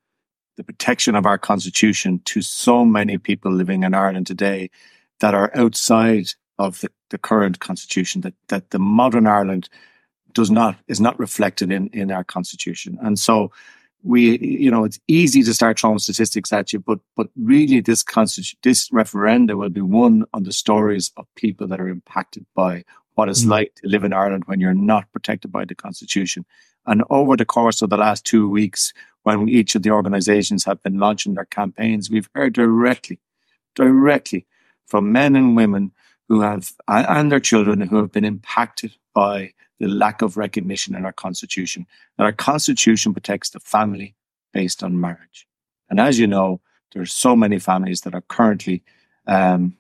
the 0.58 0.64
protection 0.64 1.16
of 1.16 1.26
our 1.26 1.38
constitution 1.38 2.22
to 2.26 2.42
so 2.42 2.86
many 2.86 3.18
people 3.18 3.52
living 3.52 3.84
in 3.84 3.94
Ireland 3.94 4.28
today 4.28 4.70
that 5.20 5.34
are 5.34 5.52
outside 5.56 6.28
of 6.58 6.82
the, 6.82 6.90
the 7.10 7.18
current 7.18 7.60
constitution 7.60 8.22
that, 8.22 8.34
that 8.48 8.70
the 8.72 8.80
modern 8.80 9.28
Ireland 9.28 9.70
does 10.34 10.52
not, 10.52 10.76
is 10.88 11.00
not 11.00 11.18
reflected 11.20 11.72
in, 11.72 11.90
in 11.90 12.12
our 12.12 12.24
constitution. 12.24 12.98
And 13.02 13.18
so 13.18 13.52
we, 14.04 14.38
you 14.40 14.70
know, 14.70 14.84
it's 14.84 15.00
easy 15.08 15.42
to 15.44 15.54
start 15.54 15.80
throwing 15.80 15.98
statistics 16.00 16.54
at 16.54 16.72
you, 16.72 16.80
but, 16.80 17.00
but 17.16 17.28
really 17.36 17.80
this 17.82 18.04
constitution, 18.04 18.60
this 18.62 18.90
referenda 18.90 19.58
will 19.58 19.70
be 19.70 19.82
won 19.82 20.26
on 20.34 20.44
the 20.44 20.54
stories 20.54 21.12
of 21.18 21.26
people 21.36 21.68
that 21.68 21.82
are 21.82 21.88
impacted 21.88 22.46
by 22.56 22.84
what 23.16 23.30
it's 23.30 23.46
mm. 23.46 23.50
like 23.50 23.74
to 23.76 23.88
live 23.88 24.04
in 24.04 24.14
Ireland 24.14 24.44
when 24.46 24.60
you're 24.60 24.74
not 24.74 25.12
protected 25.12 25.52
by 25.52 25.66
the 25.66 25.74
constitution. 25.74 26.46
And 26.86 27.04
over 27.10 27.36
the 27.36 27.46
course 27.46 27.82
of 27.82 27.90
the 27.90 27.98
last 27.98 28.26
two 28.26 28.48
weeks, 28.48 28.94
when 29.24 29.50
each 29.50 29.74
of 29.74 29.82
the 29.82 29.90
organizations 29.90 30.66
have 30.66 30.84
been 30.84 31.00
launching 31.00 31.34
their 31.34 31.46
campaigns, 31.46 32.10
we've 32.10 32.30
heard 32.36 32.54
directly, 32.54 33.20
directly 33.74 34.46
from 34.86 35.12
men 35.12 35.36
and 35.36 35.56
women 35.56 35.92
who 36.28 36.42
have, 36.42 36.74
and 36.88 37.32
their 37.32 37.40
children 37.40 37.82
who 37.82 37.98
have 37.98 38.12
been 38.12 38.26
impacted 38.26 38.96
by 39.14 39.54
the 39.80 39.88
lack 39.88 40.22
of 40.22 40.38
recognition 40.38 40.96
in 40.96 41.06
our 41.06 41.14
constitution. 41.14 41.86
That 42.18 42.24
our 42.26 42.32
constitution 42.32 43.14
protects 43.14 43.50
the 43.50 43.60
family 43.60 44.16
based 44.54 44.84
on 44.84 45.00
marriage. 45.00 45.48
And 45.90 46.00
as 46.00 46.18
you 46.18 46.28
know, 46.28 46.62
there 46.94 47.02
are 47.02 47.08
so 47.08 47.36
many 47.36 47.60
families 47.60 48.02
that 48.02 48.16
are 48.16 48.22
currently 48.22 48.84
um, 49.28 49.76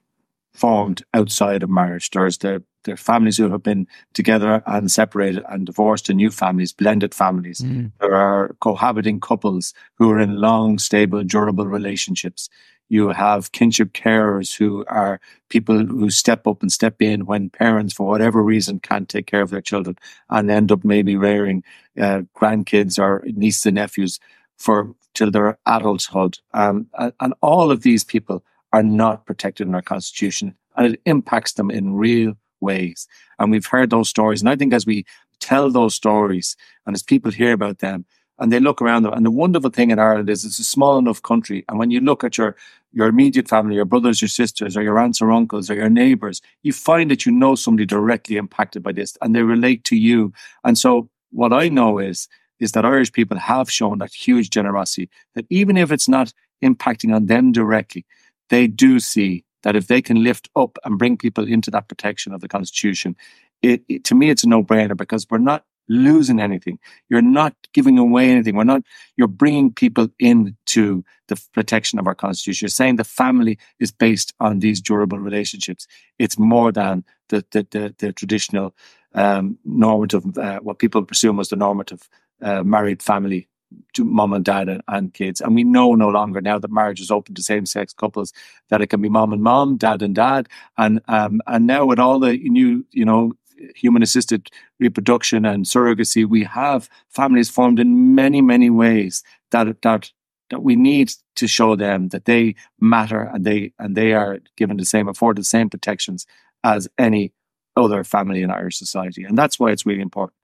formed 0.53 1.03
outside 1.13 1.63
of 1.63 1.69
marriage. 1.69 2.09
There's 2.11 2.37
the 2.37 2.63
there 2.85 2.93
are 2.93 2.97
families 2.97 3.37
who 3.37 3.49
have 3.49 3.63
been 3.63 3.87
together 4.13 4.63
and 4.67 4.89
separated 4.89 5.43
and 5.49 5.65
divorced 5.65 6.05
to 6.05 6.13
new 6.13 6.29
families, 6.29 6.71
blended 6.71 7.13
families. 7.13 7.61
Mm. 7.61 7.91
There 7.99 8.15
are 8.15 8.55
cohabiting 8.61 9.19
couples 9.19 9.73
who 9.95 10.11
are 10.11 10.19
in 10.19 10.37
long, 10.37 10.77
stable, 10.77 11.23
durable 11.23 11.65
relationships. 11.65 12.47
You 12.89 13.09
have 13.09 13.51
kinship 13.51 13.93
carers 13.93 14.55
who 14.55 14.85
are 14.87 15.19
people 15.49 15.85
who 15.85 16.09
step 16.09 16.45
up 16.45 16.61
and 16.61 16.71
step 16.71 17.01
in 17.01 17.25
when 17.25 17.49
parents, 17.49 17.93
for 17.93 18.07
whatever 18.07 18.43
reason, 18.43 18.79
can't 18.79 19.09
take 19.09 19.25
care 19.27 19.41
of 19.41 19.49
their 19.49 19.61
children 19.61 19.97
and 20.29 20.51
end 20.51 20.71
up 20.71 20.83
maybe 20.83 21.15
rearing 21.15 21.63
uh, 21.99 22.21
grandkids 22.35 22.99
or 22.99 23.23
nieces 23.25 23.65
and 23.65 23.75
nephews 23.75 24.19
for 24.57 24.93
till 25.13 25.31
their 25.31 25.57
adulthood. 25.65 26.37
Um, 26.53 26.87
and, 26.97 27.13
and 27.19 27.33
all 27.41 27.71
of 27.71 27.81
these 27.81 28.03
people 28.03 28.43
are 28.73 28.83
not 28.83 29.25
protected 29.25 29.67
in 29.67 29.75
our 29.75 29.81
constitution 29.81 30.55
and 30.75 30.93
it 30.93 31.01
impacts 31.05 31.53
them 31.53 31.71
in 31.71 31.93
real 31.93 32.33
ways. 32.59 33.07
And 33.39 33.51
we've 33.51 33.65
heard 33.65 33.89
those 33.89 34.09
stories. 34.09 34.41
And 34.41 34.49
I 34.49 34.55
think 34.55 34.73
as 34.73 34.85
we 34.85 35.05
tell 35.39 35.69
those 35.71 35.95
stories 35.95 36.55
and 36.85 36.95
as 36.95 37.03
people 37.03 37.31
hear 37.31 37.53
about 37.53 37.79
them, 37.79 38.05
and 38.39 38.51
they 38.51 38.59
look 38.59 38.81
around 38.81 39.03
them. 39.03 39.13
And 39.13 39.25
the 39.25 39.31
wonderful 39.31 39.69
thing 39.69 39.91
in 39.91 39.99
Ireland 39.99 40.29
is 40.29 40.43
it's 40.43 40.59
a 40.59 40.63
small 40.63 40.97
enough 40.97 41.21
country. 41.21 41.63
And 41.69 41.79
when 41.79 41.91
you 41.91 42.01
look 42.01 42.23
at 42.23 42.37
your, 42.37 42.55
your 42.91 43.07
immediate 43.07 43.47
family, 43.47 43.75
your 43.75 43.85
brothers, 43.85 44.21
your 44.21 44.29
sisters, 44.29 44.75
or 44.75 44.83
your 44.83 44.99
aunts 44.99 45.21
or 45.21 45.31
uncles, 45.31 45.69
or 45.69 45.75
your 45.75 45.89
neighbors, 45.89 46.41
you 46.63 46.73
find 46.73 47.09
that 47.11 47.25
you 47.25 47.31
know 47.31 47.55
somebody 47.55 47.85
directly 47.85 48.37
impacted 48.37 48.83
by 48.83 48.91
this 48.91 49.17
and 49.21 49.35
they 49.35 49.41
relate 49.41 49.83
to 49.85 49.95
you. 49.95 50.33
And 50.63 50.77
so 50.77 51.09
what 51.31 51.53
I 51.53 51.69
know 51.69 51.99
is, 51.99 52.27
is 52.59 52.71
that 52.73 52.85
Irish 52.85 53.11
people 53.11 53.37
have 53.37 53.69
shown 53.69 53.99
that 53.99 54.13
huge 54.13 54.49
generosity 54.49 55.09
that 55.33 55.45
even 55.49 55.77
if 55.77 55.91
it's 55.91 56.07
not 56.07 56.33
impacting 56.63 57.13
on 57.13 57.25
them 57.25 57.51
directly, 57.51 58.05
they 58.49 58.67
do 58.67 58.99
see 58.99 59.43
that 59.63 59.75
if 59.75 59.87
they 59.87 60.01
can 60.01 60.23
lift 60.23 60.49
up 60.55 60.77
and 60.85 60.99
bring 60.99 61.17
people 61.17 61.47
into 61.47 61.71
that 61.71 61.87
protection 61.87 62.33
of 62.33 62.41
the 62.41 62.47
Constitution, 62.47 63.15
it, 63.61 63.83
it, 63.89 64.03
to 64.05 64.15
me, 64.15 64.29
it's 64.29 64.43
a 64.43 64.47
no 64.47 64.63
brainer 64.63 64.95
because 64.95 65.25
we're 65.29 65.37
not 65.39 65.65
losing 65.87 66.39
anything. 66.39 66.79
You're 67.09 67.21
not 67.21 67.55
giving 67.73 67.97
away 67.97 68.29
anything. 68.29 68.55
We're 68.55 68.63
not, 68.63 68.83
you're 69.17 69.27
bringing 69.27 69.73
people 69.73 70.07
into 70.19 71.03
the 71.27 71.41
protection 71.53 71.99
of 71.99 72.07
our 72.07 72.15
constitution. 72.15 72.65
You're 72.65 72.69
saying 72.69 72.95
the 72.95 73.03
family 73.03 73.57
is 73.79 73.91
based 73.91 74.33
on 74.39 74.59
these 74.59 74.81
durable 74.81 75.19
relationships. 75.19 75.87
It's 76.19 76.39
more 76.39 76.71
than 76.71 77.03
the, 77.29 77.45
the, 77.51 77.67
the, 77.71 77.95
the 77.97 78.13
traditional, 78.13 78.75
um, 79.13 79.57
normative, 79.63 80.37
uh, 80.37 80.59
what 80.59 80.79
people 80.79 81.03
presume 81.03 81.37
was 81.37 81.49
the 81.49 81.55
normative, 81.55 82.09
uh, 82.41 82.63
married 82.63 83.01
family 83.01 83.47
to 83.93 84.05
mom 84.05 84.33
and 84.33 84.45
dad 84.45 84.69
and, 84.69 84.81
and, 84.87 85.13
kids. 85.13 85.41
And 85.41 85.55
we 85.55 85.63
know 85.63 85.95
no 85.95 86.09
longer 86.09 86.41
now 86.41 86.59
that 86.59 86.71
marriage 86.71 87.01
is 87.01 87.11
open 87.11 87.35
to 87.35 87.41
same 87.41 87.65
sex 87.65 87.93
couples 87.93 88.33
that 88.69 88.81
it 88.81 88.87
can 88.87 89.01
be 89.01 89.09
mom 89.09 89.33
and 89.33 89.41
mom, 89.41 89.77
dad 89.77 90.01
and 90.01 90.15
dad. 90.15 90.47
And, 90.77 91.01
um, 91.07 91.41
and 91.47 91.65
now 91.65 91.85
with 91.85 91.99
all 91.99 92.19
the 92.19 92.37
new, 92.37 92.85
you 92.91 93.05
know, 93.05 93.33
human 93.75 94.03
assisted 94.03 94.49
reproduction 94.79 95.45
and 95.45 95.65
surrogacy, 95.65 96.25
we 96.25 96.43
have 96.43 96.89
families 97.09 97.49
formed 97.49 97.79
in 97.79 98.15
many, 98.15 98.41
many 98.41 98.69
ways 98.69 99.23
that, 99.51 99.81
that, 99.81 100.11
that 100.49 100.63
we 100.63 100.75
need 100.75 101.11
to 101.35 101.47
show 101.47 101.75
them 101.75 102.09
that 102.09 102.25
they 102.25 102.55
matter 102.79 103.21
and 103.33 103.45
they, 103.45 103.73
and 103.79 103.95
they 103.95 104.13
are 104.13 104.39
given 104.57 104.77
the 104.77 104.85
same, 104.85 105.07
afforded 105.07 105.41
the 105.41 105.45
same 105.45 105.69
protections 105.69 106.25
as 106.63 106.87
any 106.97 107.31
other 107.75 108.03
family 108.03 108.41
in 108.41 108.51
Irish 108.51 108.77
society. 108.77 109.23
And 109.23 109.37
that's 109.37 109.59
why 109.59 109.71
it's 109.71 109.85
really 109.85 110.01
important. 110.01 110.37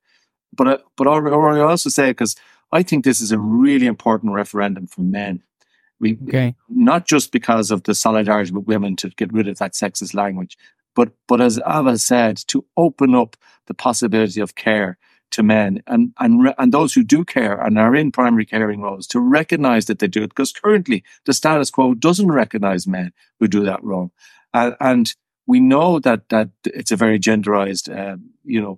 But, 0.54 0.68
uh, 0.68 0.78
but 0.98 1.08
I, 1.08 1.18
I 1.18 1.60
also 1.62 1.90
say, 1.90 2.12
because 2.12 2.36
I 2.72 2.84
think 2.84 3.04
this 3.04 3.22
is 3.22 3.32
a 3.32 3.40
really 3.40 3.86
important 3.86 4.34
referendum 4.34 4.88
for 4.88 5.02
men. 5.02 5.44
We, 6.00 6.18
okay. 6.28 6.56
Not 6.68 7.06
just 7.06 7.32
because 7.32 7.70
of 7.70 7.84
the 7.84 7.94
solidarity 7.94 8.52
with 8.52 8.66
women 8.66 8.96
to 8.98 9.10
get 9.10 9.32
rid 9.32 9.48
of 9.48 9.60
that 9.60 9.74
sexist 9.74 10.14
language, 10.16 10.58
but, 10.96 11.14
but 11.28 11.42
as 11.42 11.60
Ailbhe 11.60 12.00
said, 12.00 12.38
to 12.48 12.66
open 12.78 13.16
up 13.16 13.38
the 13.68 13.74
possibility 13.74 14.42
of 14.42 14.56
care 14.56 14.98
to 15.32 15.44
men 15.44 15.82
and, 15.88 16.14
and, 16.20 16.54
and 16.58 16.74
those 16.74 16.94
who 16.94 17.04
do 17.04 17.24
care 17.24 17.60
and 17.60 17.80
are 17.80 17.96
in 17.96 18.12
primary 18.12 18.46
caring 18.46 18.82
roles 18.82 19.08
to 19.08 19.20
recognize 19.20 19.86
that 19.86 20.00
they 20.00 20.08
do 20.08 20.24
it 20.24 20.30
because 20.30 20.52
currently 20.52 21.04
the 21.26 21.34
status 21.34 21.72
quo 21.72 21.94
doesn't 21.94 22.32
recognize 22.32 22.86
men 22.86 23.14
who 23.40 23.48
do 23.48 23.64
that 23.64 23.84
role. 23.84 24.12
Uh, 24.54 24.72
and 24.80 25.14
we 25.48 25.60
know 25.60 26.00
that, 26.00 26.28
that 26.30 26.50
it's 26.66 26.92
a 26.92 26.98
very 26.98 27.18
genderized, 27.18 27.90
uh, 27.90 28.18
you 28.44 28.62
know, 28.62 28.78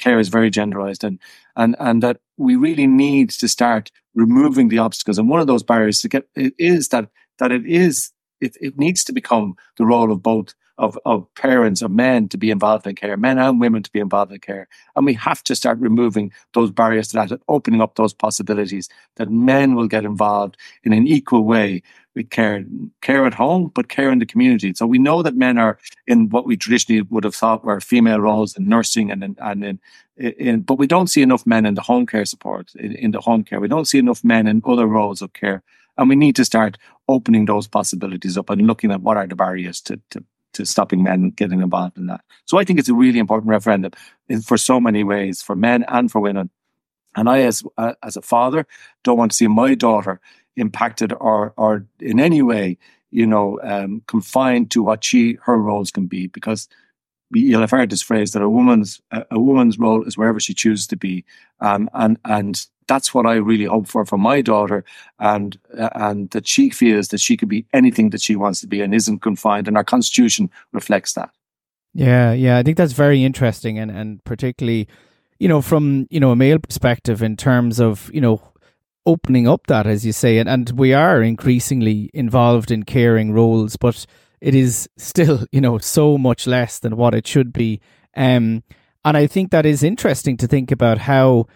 care 0.00 0.18
is 0.18 0.28
very 0.28 0.50
genderized 0.50 1.04
and, 1.04 1.18
and, 1.56 1.76
and 1.78 2.02
that 2.02 2.18
we 2.36 2.56
really 2.56 2.86
need 2.86 3.30
to 3.30 3.48
start 3.48 3.90
removing 4.14 4.68
the 4.68 4.78
obstacles. 4.78 5.18
And 5.18 5.28
one 5.28 5.40
of 5.40 5.46
those 5.46 5.62
barriers 5.62 6.00
to 6.00 6.08
get 6.08 6.28
is 6.36 6.88
that, 6.88 7.08
that 7.38 7.52
it 7.52 7.66
is, 7.66 8.12
it, 8.40 8.56
it 8.60 8.78
needs 8.78 9.04
to 9.04 9.12
become 9.12 9.56
the 9.76 9.86
role 9.86 10.12
of 10.12 10.22
both 10.22 10.54
of, 10.78 10.98
of 11.04 11.26
parents, 11.34 11.82
of 11.82 11.90
men 11.90 12.28
to 12.28 12.38
be 12.38 12.50
involved 12.50 12.86
in 12.86 12.94
care, 12.94 13.16
men 13.16 13.38
and 13.38 13.60
women 13.60 13.82
to 13.82 13.92
be 13.92 14.00
involved 14.00 14.32
in 14.32 14.38
care. 14.40 14.68
And 14.96 15.06
we 15.06 15.14
have 15.14 15.42
to 15.44 15.54
start 15.54 15.78
removing 15.78 16.32
those 16.54 16.70
barriers 16.70 17.08
to 17.08 17.14
that 17.14 17.30
and 17.30 17.42
opening 17.48 17.80
up 17.80 17.94
those 17.94 18.14
possibilities 18.14 18.88
that 19.16 19.30
men 19.30 19.74
will 19.74 19.88
get 19.88 20.04
involved 20.04 20.56
in 20.84 20.92
an 20.92 21.06
equal 21.06 21.44
way 21.44 21.82
with 22.14 22.30
care, 22.30 22.64
care 23.00 23.26
at 23.26 23.34
home, 23.34 23.70
but 23.74 23.88
care 23.88 24.10
in 24.10 24.18
the 24.18 24.26
community. 24.26 24.72
So 24.74 24.86
we 24.86 24.98
know 24.98 25.22
that 25.22 25.36
men 25.36 25.58
are 25.58 25.78
in 26.06 26.28
what 26.28 26.46
we 26.46 26.56
traditionally 26.56 27.02
would 27.02 27.24
have 27.24 27.34
thought 27.34 27.64
were 27.64 27.80
female 27.80 28.20
roles 28.20 28.56
in 28.56 28.68
nursing 28.68 29.10
and 29.10 29.24
in, 29.24 29.36
and 29.40 29.64
in, 29.64 29.80
in 30.16 30.60
but 30.60 30.78
we 30.78 30.86
don't 30.86 31.08
see 31.08 31.22
enough 31.22 31.46
men 31.46 31.64
in 31.64 31.74
the 31.74 31.82
home 31.82 32.06
care 32.06 32.24
support, 32.24 32.74
in, 32.74 32.92
in 32.92 33.10
the 33.12 33.20
home 33.20 33.44
care. 33.44 33.60
We 33.60 33.68
don't 33.68 33.88
see 33.88 33.98
enough 33.98 34.24
men 34.24 34.46
in 34.46 34.62
other 34.66 34.86
roles 34.86 35.22
of 35.22 35.32
care. 35.32 35.62
And 35.98 36.08
we 36.08 36.16
need 36.16 36.36
to 36.36 36.44
start 36.44 36.78
opening 37.08 37.44
those 37.44 37.68
possibilities 37.68 38.38
up 38.38 38.50
and 38.50 38.66
looking 38.66 38.90
at 38.90 39.02
what 39.02 39.16
are 39.16 39.26
the 39.26 39.36
barriers 39.36 39.80
to, 39.82 40.00
to 40.10 40.24
to 40.52 40.64
stopping 40.64 41.02
men 41.02 41.30
getting 41.30 41.62
involved 41.62 41.98
in 41.98 42.06
that. 42.06 42.20
So 42.44 42.58
I 42.58 42.64
think 42.64 42.78
it's 42.78 42.88
a 42.88 42.94
really 42.94 43.18
important 43.18 43.50
referendum 43.50 43.92
for 44.44 44.56
so 44.58 44.80
many 44.80 45.04
ways, 45.04 45.42
for 45.42 45.56
men 45.56 45.84
and 45.88 46.10
for 46.10 46.20
women. 46.20 46.50
And 47.14 47.28
I, 47.28 47.40
as 47.40 47.62
uh, 47.76 47.94
as 48.02 48.16
a 48.16 48.22
father, 48.22 48.66
don't 49.04 49.18
want 49.18 49.32
to 49.32 49.36
see 49.36 49.48
my 49.48 49.74
daughter 49.74 50.20
impacted 50.56 51.12
or 51.12 51.52
or 51.56 51.86
in 52.00 52.20
any 52.20 52.42
way, 52.42 52.78
you 53.10 53.26
know, 53.26 53.58
um, 53.62 54.02
confined 54.06 54.70
to 54.70 54.82
what 54.82 55.04
she 55.04 55.36
her 55.42 55.58
roles 55.58 55.90
can 55.90 56.06
be, 56.06 56.28
because 56.28 56.68
you'll 57.30 57.60
have 57.60 57.70
heard 57.70 57.90
this 57.90 58.02
phrase 58.02 58.32
that 58.32 58.42
a 58.42 58.48
woman's 58.48 59.00
a 59.10 59.38
woman's 59.38 59.78
role 59.78 60.04
is 60.04 60.16
wherever 60.16 60.40
she 60.40 60.54
chooses 60.54 60.86
to 60.86 60.96
be, 60.96 61.24
um, 61.60 61.88
and 61.92 62.18
and 62.24 62.66
that's 62.86 63.14
what 63.14 63.26
I 63.26 63.34
really 63.34 63.64
hope 63.64 63.88
for 63.88 64.04
for 64.04 64.18
my 64.18 64.40
daughter, 64.40 64.84
and 65.18 65.58
uh, 65.78 65.90
and 65.94 66.30
that 66.30 66.46
she 66.46 66.70
feels 66.70 67.08
that 67.08 67.20
she 67.20 67.36
could 67.36 67.48
be 67.48 67.66
anything 67.72 68.10
that 68.10 68.22
she 68.22 68.36
wants 68.36 68.60
to 68.60 68.66
be 68.66 68.80
and 68.80 68.94
isn't 68.94 69.20
confined, 69.20 69.68
and 69.68 69.76
our 69.76 69.84
constitution 69.84 70.50
reflects 70.72 71.14
that. 71.14 71.30
Yeah, 71.94 72.32
yeah, 72.32 72.58
I 72.58 72.62
think 72.62 72.76
that's 72.76 72.92
very 72.92 73.24
interesting, 73.24 73.78
and 73.78 73.90
and 73.90 74.24
particularly, 74.24 74.88
you 75.38 75.48
know, 75.48 75.62
from 75.62 76.06
you 76.10 76.20
know 76.20 76.30
a 76.30 76.36
male 76.36 76.58
perspective 76.58 77.22
in 77.22 77.36
terms 77.36 77.80
of 77.80 78.10
you 78.12 78.20
know 78.20 78.40
opening 79.04 79.48
up 79.48 79.66
that, 79.66 79.86
as 79.86 80.06
you 80.06 80.12
say, 80.12 80.38
and 80.38 80.48
and 80.48 80.70
we 80.72 80.94
are 80.94 81.22
increasingly 81.22 82.10
involved 82.14 82.70
in 82.70 82.84
caring 82.84 83.32
roles, 83.32 83.76
but 83.76 84.06
it 84.40 84.54
is 84.54 84.88
still 84.96 85.46
you 85.52 85.60
know 85.60 85.78
so 85.78 86.16
much 86.16 86.46
less 86.46 86.78
than 86.78 86.96
what 86.96 87.14
it 87.14 87.26
should 87.26 87.52
be. 87.52 87.80
Um, 88.16 88.62
and 89.04 89.16
I 89.16 89.26
think 89.26 89.50
that 89.50 89.66
is 89.66 89.82
interesting 89.82 90.36
to 90.38 90.46
think 90.46 90.70
about 90.70 90.98
how 90.98 91.46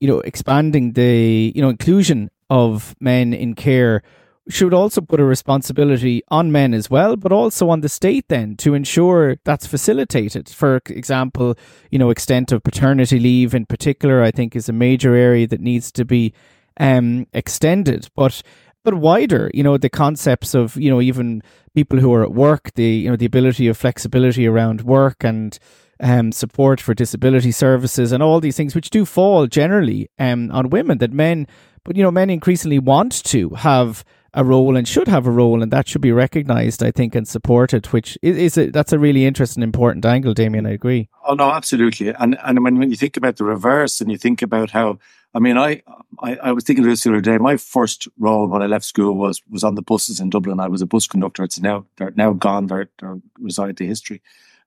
you 0.00 0.08
know, 0.08 0.20
expanding 0.20 0.92
the, 0.92 1.52
you 1.54 1.62
know, 1.62 1.68
inclusion 1.68 2.30
of 2.50 2.94
men 3.00 3.32
in 3.32 3.54
care 3.54 4.02
should 4.48 4.72
also 4.72 5.00
put 5.00 5.18
a 5.18 5.24
responsibility 5.24 6.22
on 6.28 6.52
men 6.52 6.72
as 6.72 6.88
well, 6.88 7.16
but 7.16 7.32
also 7.32 7.68
on 7.68 7.80
the 7.80 7.88
state 7.88 8.26
then 8.28 8.56
to 8.56 8.74
ensure 8.74 9.36
that's 9.44 9.66
facilitated. 9.66 10.48
For 10.48 10.80
example, 10.86 11.56
you 11.90 11.98
know, 11.98 12.10
extent 12.10 12.52
of 12.52 12.62
paternity 12.62 13.18
leave 13.18 13.54
in 13.54 13.66
particular, 13.66 14.22
I 14.22 14.30
think 14.30 14.54
is 14.54 14.68
a 14.68 14.72
major 14.72 15.14
area 15.14 15.48
that 15.48 15.60
needs 15.60 15.90
to 15.92 16.04
be 16.04 16.32
um, 16.78 17.26
extended. 17.32 18.08
But 18.14 18.42
but 18.84 18.94
wider, 18.94 19.50
you 19.52 19.64
know, 19.64 19.76
the 19.76 19.90
concepts 19.90 20.54
of, 20.54 20.76
you 20.76 20.88
know, 20.90 21.00
even 21.00 21.42
people 21.74 21.98
who 21.98 22.14
are 22.14 22.22
at 22.22 22.32
work, 22.32 22.72
the 22.76 22.84
you 22.84 23.10
know, 23.10 23.16
the 23.16 23.26
ability 23.26 23.66
of 23.66 23.76
flexibility 23.76 24.46
around 24.46 24.82
work 24.82 25.24
and 25.24 25.58
um, 26.00 26.32
support 26.32 26.80
for 26.80 26.94
disability 26.94 27.52
services 27.52 28.12
and 28.12 28.22
all 28.22 28.40
these 28.40 28.56
things, 28.56 28.74
which 28.74 28.90
do 28.90 29.04
fall 29.04 29.46
generally 29.46 30.10
um, 30.18 30.50
on 30.52 30.70
women, 30.70 30.98
that 30.98 31.12
men, 31.12 31.46
but 31.84 31.96
you 31.96 32.02
know, 32.02 32.10
men 32.10 32.30
increasingly 32.30 32.78
want 32.78 33.24
to 33.24 33.50
have 33.50 34.04
a 34.36 34.44
role 34.44 34.76
and 34.76 34.86
should 34.86 35.08
have 35.08 35.26
a 35.26 35.30
role, 35.30 35.62
and 35.62 35.72
that 35.72 35.88
should 35.88 36.02
be 36.02 36.12
recognised, 36.12 36.82
I 36.82 36.90
think, 36.90 37.14
and 37.14 37.26
supported. 37.26 37.86
Which 37.86 38.18
is, 38.20 38.36
is 38.36 38.58
a, 38.58 38.70
that's 38.70 38.92
a 38.92 38.98
really 38.98 39.24
interesting, 39.24 39.62
important 39.62 40.04
angle, 40.04 40.34
Damien. 40.34 40.66
I 40.66 40.72
agree. 40.72 41.08
Oh 41.26 41.34
no, 41.34 41.50
absolutely. 41.50 42.08
And 42.10 42.38
and 42.44 42.62
when 42.62 42.78
when 42.78 42.90
you 42.90 42.96
think 42.96 43.16
about 43.16 43.36
the 43.36 43.44
reverse, 43.44 44.00
and 44.00 44.10
you 44.10 44.18
think 44.18 44.42
about 44.42 44.70
how, 44.70 44.98
I 45.34 45.38
mean, 45.38 45.56
I 45.56 45.82
I, 46.20 46.36
I 46.36 46.52
was 46.52 46.64
thinking 46.64 46.84
of 46.84 46.90
this 46.90 47.04
the 47.04 47.10
other 47.10 47.22
day. 47.22 47.38
My 47.38 47.56
first 47.56 48.08
role 48.18 48.46
when 48.46 48.62
I 48.62 48.66
left 48.66 48.84
school 48.84 49.14
was 49.14 49.40
was 49.48 49.64
on 49.64 49.74
the 49.74 49.82
buses 49.82 50.20
in 50.20 50.28
Dublin. 50.28 50.60
I 50.60 50.68
was 50.68 50.82
a 50.82 50.86
bus 50.86 51.06
conductor. 51.06 51.42
It's 51.42 51.58
now 51.58 51.86
they're 51.96 52.12
now 52.14 52.34
gone. 52.34 52.66
They're, 52.66 52.90
they're 53.00 53.18
resigned 53.38 53.78
to 53.78 53.86
history. 53.86 54.20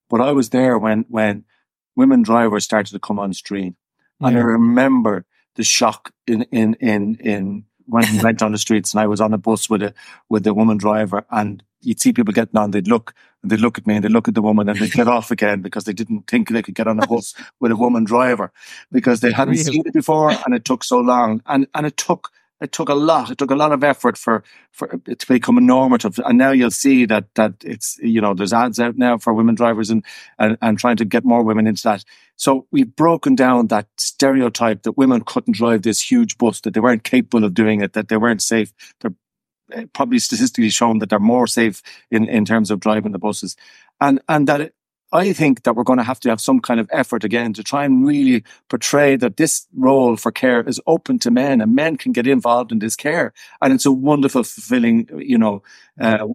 But 0.09 0.21
I 0.21 0.31
was 0.31 0.49
there 0.49 0.77
when 0.77 1.05
when 1.09 1.45
women 1.95 2.21
drivers 2.21 2.63
started 2.63 2.91
to 2.91 2.99
come 2.99 3.19
on 3.19 3.33
stream, 3.33 3.75
yeah. 4.19 4.29
and 4.29 4.37
I 4.37 4.41
remember 4.41 5.25
the 5.55 5.63
shock 5.63 6.13
in 6.27 6.43
in 6.51 6.75
in 6.75 7.15
in 7.15 7.65
when 7.85 8.05
we 8.11 8.21
went 8.21 8.41
on 8.41 8.51
the 8.51 8.57
streets, 8.57 8.93
and 8.93 9.01
I 9.01 9.07
was 9.07 9.21
on 9.21 9.33
a 9.33 9.37
bus 9.37 9.69
with 9.69 9.83
a 9.83 9.93
with 10.29 10.45
a 10.47 10.53
woman 10.53 10.77
driver, 10.77 11.25
and 11.31 11.63
you'd 11.81 11.99
see 11.99 12.13
people 12.13 12.33
getting 12.33 12.57
on, 12.57 12.71
they'd 12.71 12.87
look, 12.87 13.13
and 13.41 13.51
they'd 13.51 13.59
look 13.59 13.77
at 13.77 13.87
me, 13.87 13.95
and 13.95 14.03
they'd 14.03 14.11
look 14.11 14.27
at 14.27 14.35
the 14.35 14.41
woman, 14.41 14.69
and 14.69 14.79
they'd 14.79 14.91
get 14.91 15.07
off 15.17 15.31
again 15.31 15.61
because 15.61 15.85
they 15.85 15.93
didn't 15.93 16.27
think 16.27 16.49
they 16.49 16.61
could 16.61 16.75
get 16.75 16.87
on 16.87 17.01
a 17.01 17.07
bus 17.07 17.33
with 17.59 17.71
a 17.71 17.75
woman 17.75 18.03
driver 18.03 18.51
because 18.91 19.21
they 19.21 19.31
hadn't 19.31 19.57
seen 19.57 19.83
it 19.85 19.93
before, 19.93 20.31
and 20.31 20.53
it 20.53 20.65
took 20.65 20.83
so 20.83 20.99
long, 20.99 21.41
and 21.45 21.67
and 21.73 21.85
it 21.85 21.97
took 21.97 22.31
it 22.61 22.71
took 22.71 22.89
a 22.89 22.93
lot. 22.93 23.31
It 23.31 23.37
took 23.37 23.51
a 23.51 23.55
lot 23.55 23.71
of 23.71 23.83
effort 23.83 24.17
for 24.17 24.43
for 24.71 24.99
it 25.07 25.19
to 25.19 25.27
become 25.27 25.57
a 25.57 25.61
normative. 25.61 26.19
And 26.25 26.37
now 26.37 26.51
you'll 26.51 26.71
see 26.71 27.05
that 27.05 27.33
that 27.35 27.53
it's 27.63 27.97
you 28.01 28.21
know 28.21 28.33
there's 28.33 28.53
ads 28.53 28.79
out 28.79 28.97
now 28.97 29.17
for 29.17 29.33
women 29.33 29.55
drivers 29.55 29.89
and 29.89 30.03
and, 30.37 30.57
and 30.61 30.77
trying 30.77 30.97
to 30.97 31.05
get 31.05 31.23
more 31.23 31.43
women 31.43 31.67
into 31.67 31.83
that. 31.83 32.03
So 32.35 32.67
we've 32.71 32.93
broken 32.95 33.35
down 33.35 33.67
that 33.67 33.87
stereotype 33.97 34.83
that 34.83 34.97
women 34.97 35.21
couldn't 35.21 35.55
drive 35.55 35.81
this 35.81 36.01
huge 36.01 36.37
bus, 36.37 36.61
that 36.61 36.73
they 36.73 36.79
weren't 36.79 37.03
capable 37.03 37.43
of 37.43 37.53
doing 37.53 37.81
it, 37.81 37.93
that 37.93 38.07
they 38.07 38.17
weren't 38.17 38.41
safe. 38.41 38.73
They're 39.01 39.15
eh, 39.73 39.85
probably 39.93 40.19
statistically 40.19 40.69
shown 40.69 40.99
that 40.99 41.09
they're 41.09 41.19
more 41.19 41.47
safe 41.47 41.81
in 42.11 42.27
in 42.27 42.45
terms 42.45 42.71
of 42.71 42.79
driving 42.79 43.13
the 43.13 43.19
buses, 43.19 43.55
and 44.01 44.21
and 44.27 44.47
that 44.47 44.61
it, 44.61 44.75
I 45.11 45.33
think 45.33 45.63
that 45.63 45.75
we're 45.75 45.83
going 45.83 45.97
to 45.97 46.03
have 46.03 46.19
to 46.21 46.29
have 46.29 46.39
some 46.39 46.59
kind 46.59 46.79
of 46.79 46.87
effort 46.91 47.23
again 47.23 47.53
to 47.53 47.63
try 47.63 47.83
and 47.83 48.05
really 48.05 48.43
portray 48.69 49.15
that 49.15 49.37
this 49.37 49.67
role 49.75 50.15
for 50.17 50.31
care 50.31 50.61
is 50.61 50.79
open 50.85 51.17
to 51.19 51.31
men 51.31 51.61
and 51.61 51.75
men 51.75 51.97
can 51.97 52.11
get 52.11 52.27
involved 52.27 52.71
in 52.71 52.79
this 52.79 52.95
care. 52.95 53.33
And 53.61 53.73
it's 53.73 53.85
a 53.85 53.91
wonderful, 53.91 54.43
fulfilling, 54.43 55.09
you 55.17 55.37
know, 55.37 55.63
uh, 55.99 56.27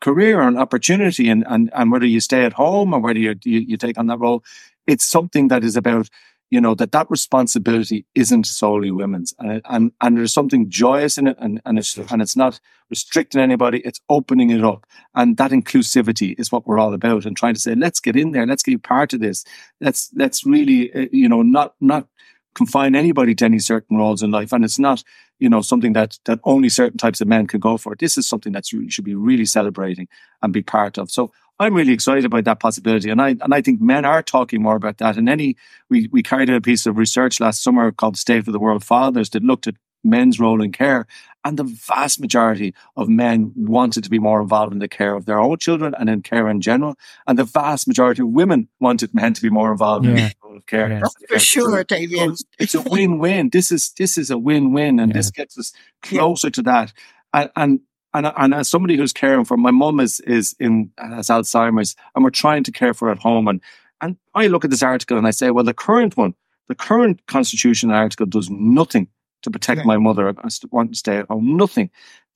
career 0.00 0.40
and 0.40 0.58
opportunity. 0.58 1.28
And, 1.28 1.44
and, 1.48 1.70
and 1.72 1.92
whether 1.92 2.06
you 2.06 2.20
stay 2.20 2.44
at 2.44 2.52
home 2.52 2.92
or 2.92 3.00
whether 3.00 3.18
you, 3.18 3.36
you, 3.44 3.60
you 3.60 3.76
take 3.76 3.96
on 3.96 4.08
that 4.08 4.18
role, 4.18 4.42
it's 4.86 5.04
something 5.04 5.48
that 5.48 5.62
is 5.62 5.76
about 5.76 6.08
you 6.50 6.60
know, 6.60 6.74
that 6.74 6.92
that 6.92 7.10
responsibility 7.10 8.04
isn't 8.14 8.44
solely 8.44 8.90
women's 8.90 9.32
and, 9.38 9.62
and, 9.66 9.92
and 10.00 10.16
there's 10.16 10.34
something 10.34 10.68
joyous 10.68 11.16
in 11.16 11.28
it 11.28 11.36
and, 11.38 11.60
and 11.64 11.78
it's, 11.78 11.96
and 11.96 12.20
it's 12.20 12.36
not 12.36 12.60
restricting 12.90 13.40
anybody. 13.40 13.78
It's 13.80 14.00
opening 14.08 14.50
it 14.50 14.64
up. 14.64 14.84
And 15.14 15.36
that 15.36 15.52
inclusivity 15.52 16.38
is 16.38 16.50
what 16.50 16.66
we're 16.66 16.80
all 16.80 16.92
about 16.92 17.24
and 17.24 17.36
trying 17.36 17.54
to 17.54 17.60
say, 17.60 17.76
let's 17.76 18.00
get 18.00 18.16
in 18.16 18.32
there. 18.32 18.46
Let's 18.46 18.64
get 18.64 18.82
part 18.82 19.12
of 19.12 19.20
this. 19.20 19.44
Let's, 19.80 20.10
let's 20.14 20.44
really, 20.44 20.92
uh, 20.92 21.06
you 21.12 21.28
know, 21.28 21.42
not, 21.42 21.74
not 21.80 22.08
confine 22.54 22.96
anybody 22.96 23.34
to 23.36 23.44
any 23.44 23.60
certain 23.60 23.96
roles 23.96 24.22
in 24.22 24.32
life. 24.32 24.52
And 24.52 24.64
it's 24.64 24.78
not, 24.78 25.04
you 25.38 25.48
know, 25.48 25.62
something 25.62 25.92
that, 25.92 26.18
that 26.24 26.40
only 26.42 26.68
certain 26.68 26.98
types 26.98 27.20
of 27.20 27.28
men 27.28 27.46
can 27.46 27.60
go 27.60 27.76
for. 27.76 27.94
This 27.94 28.18
is 28.18 28.26
something 28.26 28.52
that 28.52 28.72
you 28.72 28.90
should 28.90 29.04
be 29.04 29.14
really 29.14 29.46
celebrating 29.46 30.08
and 30.42 30.52
be 30.52 30.62
part 30.62 30.98
of. 30.98 31.12
So 31.12 31.30
I'm 31.60 31.74
really 31.74 31.92
excited 31.92 32.24
about 32.24 32.44
that 32.44 32.58
possibility. 32.58 33.10
And 33.10 33.20
I, 33.20 33.36
and 33.40 33.52
I 33.52 33.60
think 33.60 33.82
men 33.82 34.06
are 34.06 34.22
talking 34.22 34.62
more 34.62 34.76
about 34.76 34.96
that. 34.98 35.18
And 35.18 35.28
any, 35.28 35.56
we, 35.90 36.08
we 36.10 36.22
carried 36.22 36.48
out 36.48 36.56
a 36.56 36.60
piece 36.62 36.86
of 36.86 36.96
research 36.96 37.38
last 37.38 37.62
summer 37.62 37.92
called 37.92 38.16
State 38.16 38.48
of 38.48 38.52
the 38.52 38.58
World 38.58 38.82
Fathers 38.82 39.28
that 39.30 39.42
looked 39.42 39.66
at 39.66 39.74
men's 40.02 40.40
role 40.40 40.62
in 40.62 40.72
care. 40.72 41.06
And 41.44 41.58
the 41.58 41.64
vast 41.64 42.18
majority 42.18 42.74
of 42.96 43.10
men 43.10 43.52
wanted 43.54 44.04
to 44.04 44.10
be 44.10 44.18
more 44.18 44.40
involved 44.40 44.72
in 44.72 44.78
the 44.78 44.88
care 44.88 45.14
of 45.14 45.26
their 45.26 45.38
own 45.38 45.58
children 45.58 45.94
and 45.98 46.08
in 46.08 46.22
care 46.22 46.48
in 46.48 46.62
general. 46.62 46.96
And 47.26 47.38
the 47.38 47.44
vast 47.44 47.86
majority 47.86 48.22
of 48.22 48.28
women 48.28 48.68
wanted 48.80 49.14
men 49.14 49.34
to 49.34 49.42
be 49.42 49.50
more 49.50 49.70
involved 49.70 50.06
yeah. 50.06 50.10
in 50.10 50.16
the 50.16 50.32
role 50.42 50.56
of 50.56 50.66
care. 50.66 50.88
Yeah. 50.88 51.02
Oh, 51.04 51.10
for 51.28 51.38
sure, 51.38 51.84
David. 51.84 52.38
So 52.38 52.44
it's 52.58 52.74
a 52.74 52.80
win-win. 52.80 53.50
This 53.50 53.70
is, 53.70 53.92
this 53.98 54.16
is 54.16 54.30
a 54.30 54.38
win-win 54.38 54.98
and 54.98 55.10
yeah. 55.10 55.18
this 55.18 55.30
gets 55.30 55.58
us 55.58 55.74
closer 56.00 56.48
to 56.50 56.62
that. 56.62 56.94
And, 57.34 57.50
and 57.54 57.80
and, 58.14 58.32
and 58.36 58.54
as 58.54 58.68
somebody 58.68 58.96
who's 58.96 59.12
caring 59.12 59.44
for 59.44 59.56
my 59.56 59.70
mum 59.70 60.00
is 60.00 60.20
is 60.20 60.54
in 60.58 60.90
has 60.98 61.28
Alzheimer's 61.28 61.94
and 62.14 62.24
we're 62.24 62.30
trying 62.30 62.64
to 62.64 62.72
care 62.72 62.94
for 62.94 63.06
her 63.06 63.12
at 63.12 63.18
home 63.18 63.48
and 63.48 63.60
and 64.00 64.16
I 64.34 64.46
look 64.46 64.64
at 64.64 64.70
this 64.70 64.82
article 64.82 65.18
and 65.18 65.26
I 65.26 65.30
say, 65.30 65.50
well, 65.50 65.64
the 65.64 65.74
current 65.74 66.16
one, 66.16 66.34
the 66.68 66.74
current 66.74 67.26
constitution 67.26 67.90
article 67.90 68.26
does 68.26 68.48
nothing 68.50 69.08
to 69.42 69.50
protect 69.50 69.84
my 69.84 69.96
mother. 69.96 70.28
I 70.28 70.48
want 70.70 70.92
to 70.92 70.98
stay 70.98 71.18
at 71.18 71.28
home. 71.28 71.56
Nothing. 71.56 71.90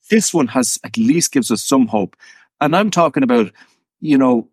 This 0.09 0.33
one 0.33 0.47
has 0.47 0.79
at 0.83 0.97
least 0.97 1.31
gives 1.31 1.51
us 1.51 1.63
some 1.63 1.87
hope. 1.87 2.15
And 2.61 2.75
I'm 2.75 2.91
talking 2.91 3.23
about, 3.23 3.51
you 3.99 4.17
know, 4.17 4.49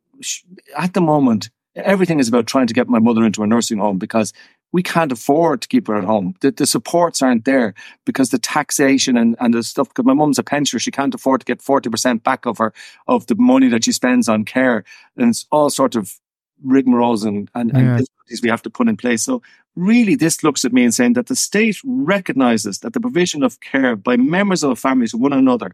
at 0.76 0.94
the 0.94 1.00
moment, 1.00 1.50
everything 1.74 2.18
is 2.18 2.28
about 2.28 2.46
trying 2.46 2.66
to 2.66 2.74
get 2.74 2.88
my 2.88 2.98
mother 2.98 3.24
into 3.24 3.42
a 3.42 3.46
nursing 3.46 3.78
home 3.78 3.98
because 3.98 4.32
we 4.72 4.82
can't 4.82 5.12
afford 5.12 5.60
to 5.62 5.68
keep 5.68 5.86
her 5.86 5.96
at 5.96 6.04
home. 6.04 6.34
The, 6.40 6.50
the 6.50 6.66
supports 6.66 7.22
aren't 7.22 7.44
there 7.44 7.74
because 8.06 8.30
the 8.30 8.38
taxation 8.38 9.16
and, 9.16 9.36
and 9.38 9.54
the 9.54 9.62
stuff, 9.62 9.88
because 9.88 10.06
my 10.06 10.14
mum's 10.14 10.38
a 10.38 10.42
pensioner, 10.42 10.80
she 10.80 10.90
can't 10.90 11.14
afford 11.14 11.40
to 11.40 11.44
get 11.44 11.60
40% 11.60 12.22
back 12.22 12.46
of 12.46 12.58
her, 12.58 12.72
of 13.06 13.26
the 13.26 13.34
money 13.34 13.68
that 13.68 13.84
she 13.84 13.92
spends 13.92 14.28
on 14.28 14.44
care. 14.44 14.84
And 15.16 15.30
it's 15.30 15.46
all 15.52 15.68
sort 15.70 15.94
of 15.94 16.18
rigmaroles 16.66 17.26
and, 17.26 17.50
and, 17.54 17.70
yeah. 17.70 17.78
and 17.78 17.98
difficulties 17.98 18.42
we 18.42 18.48
have 18.48 18.62
to 18.62 18.70
put 18.70 18.88
in 18.88 18.96
place. 18.96 19.22
So 19.22 19.42
really 19.76 20.14
this 20.14 20.42
looks 20.42 20.64
at 20.64 20.72
me 20.72 20.84
and 20.84 20.94
saying 20.94 21.14
that 21.14 21.26
the 21.26 21.36
state 21.36 21.78
recognizes 21.84 22.78
that 22.80 22.94
the 22.94 23.00
provision 23.00 23.42
of 23.42 23.60
care 23.60 23.94
by 23.94 24.16
members 24.16 24.62
of 24.62 24.78
families 24.78 25.10
to 25.10 25.18
one 25.18 25.32
another 25.32 25.72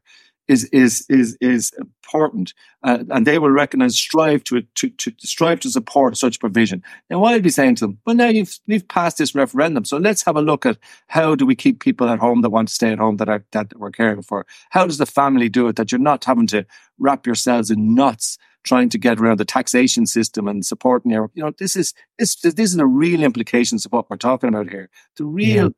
is 0.48 0.64
is 0.64 1.04
is 1.08 1.36
is 1.40 1.72
important, 1.78 2.54
uh, 2.82 3.04
and 3.10 3.26
they 3.26 3.38
will 3.38 3.50
recognise 3.50 3.98
strive 3.98 4.42
to, 4.44 4.62
to 4.74 4.88
to 4.90 5.12
strive 5.20 5.60
to 5.60 5.70
support 5.70 6.16
such 6.16 6.40
provision. 6.40 6.82
Now, 7.10 7.20
what 7.20 7.34
I'd 7.34 7.42
be 7.42 7.50
saying 7.50 7.76
to 7.76 7.86
them, 7.86 7.98
well, 8.06 8.16
now 8.16 8.28
you've 8.28 8.58
you've 8.66 8.88
passed 8.88 9.18
this 9.18 9.34
referendum, 9.34 9.84
so 9.84 9.98
let's 9.98 10.24
have 10.24 10.36
a 10.36 10.42
look 10.42 10.66
at 10.66 10.78
how 11.06 11.34
do 11.34 11.46
we 11.46 11.54
keep 11.54 11.80
people 11.80 12.08
at 12.08 12.18
home 12.18 12.40
that 12.42 12.50
want 12.50 12.68
to 12.68 12.74
stay 12.74 12.90
at 12.90 12.98
home 12.98 13.18
that 13.18 13.28
are 13.28 13.44
that 13.52 13.78
we're 13.78 13.90
caring 13.90 14.22
for. 14.22 14.46
How 14.70 14.86
does 14.86 14.98
the 14.98 15.06
family 15.06 15.48
do 15.48 15.68
it 15.68 15.76
that 15.76 15.92
you're 15.92 15.98
not 15.98 16.24
having 16.24 16.46
to 16.48 16.66
wrap 16.98 17.26
yourselves 17.26 17.70
in 17.70 17.94
knots 17.94 18.38
trying 18.64 18.88
to 18.88 18.98
get 18.98 19.20
around 19.20 19.38
the 19.38 19.44
taxation 19.44 20.04
system 20.04 20.48
and 20.48 20.66
supporting 20.66 21.12
your, 21.12 21.30
you 21.32 21.42
know, 21.42 21.52
this 21.58 21.76
is 21.76 21.94
this 22.18 22.36
this 22.36 22.70
is 22.70 22.76
the 22.76 22.86
real 22.86 23.22
implications 23.22 23.86
of 23.86 23.92
what 23.92 24.10
we're 24.10 24.16
talking 24.16 24.48
about 24.48 24.68
here. 24.68 24.90
The 25.16 25.24
real 25.24 25.64
yeah 25.64 25.68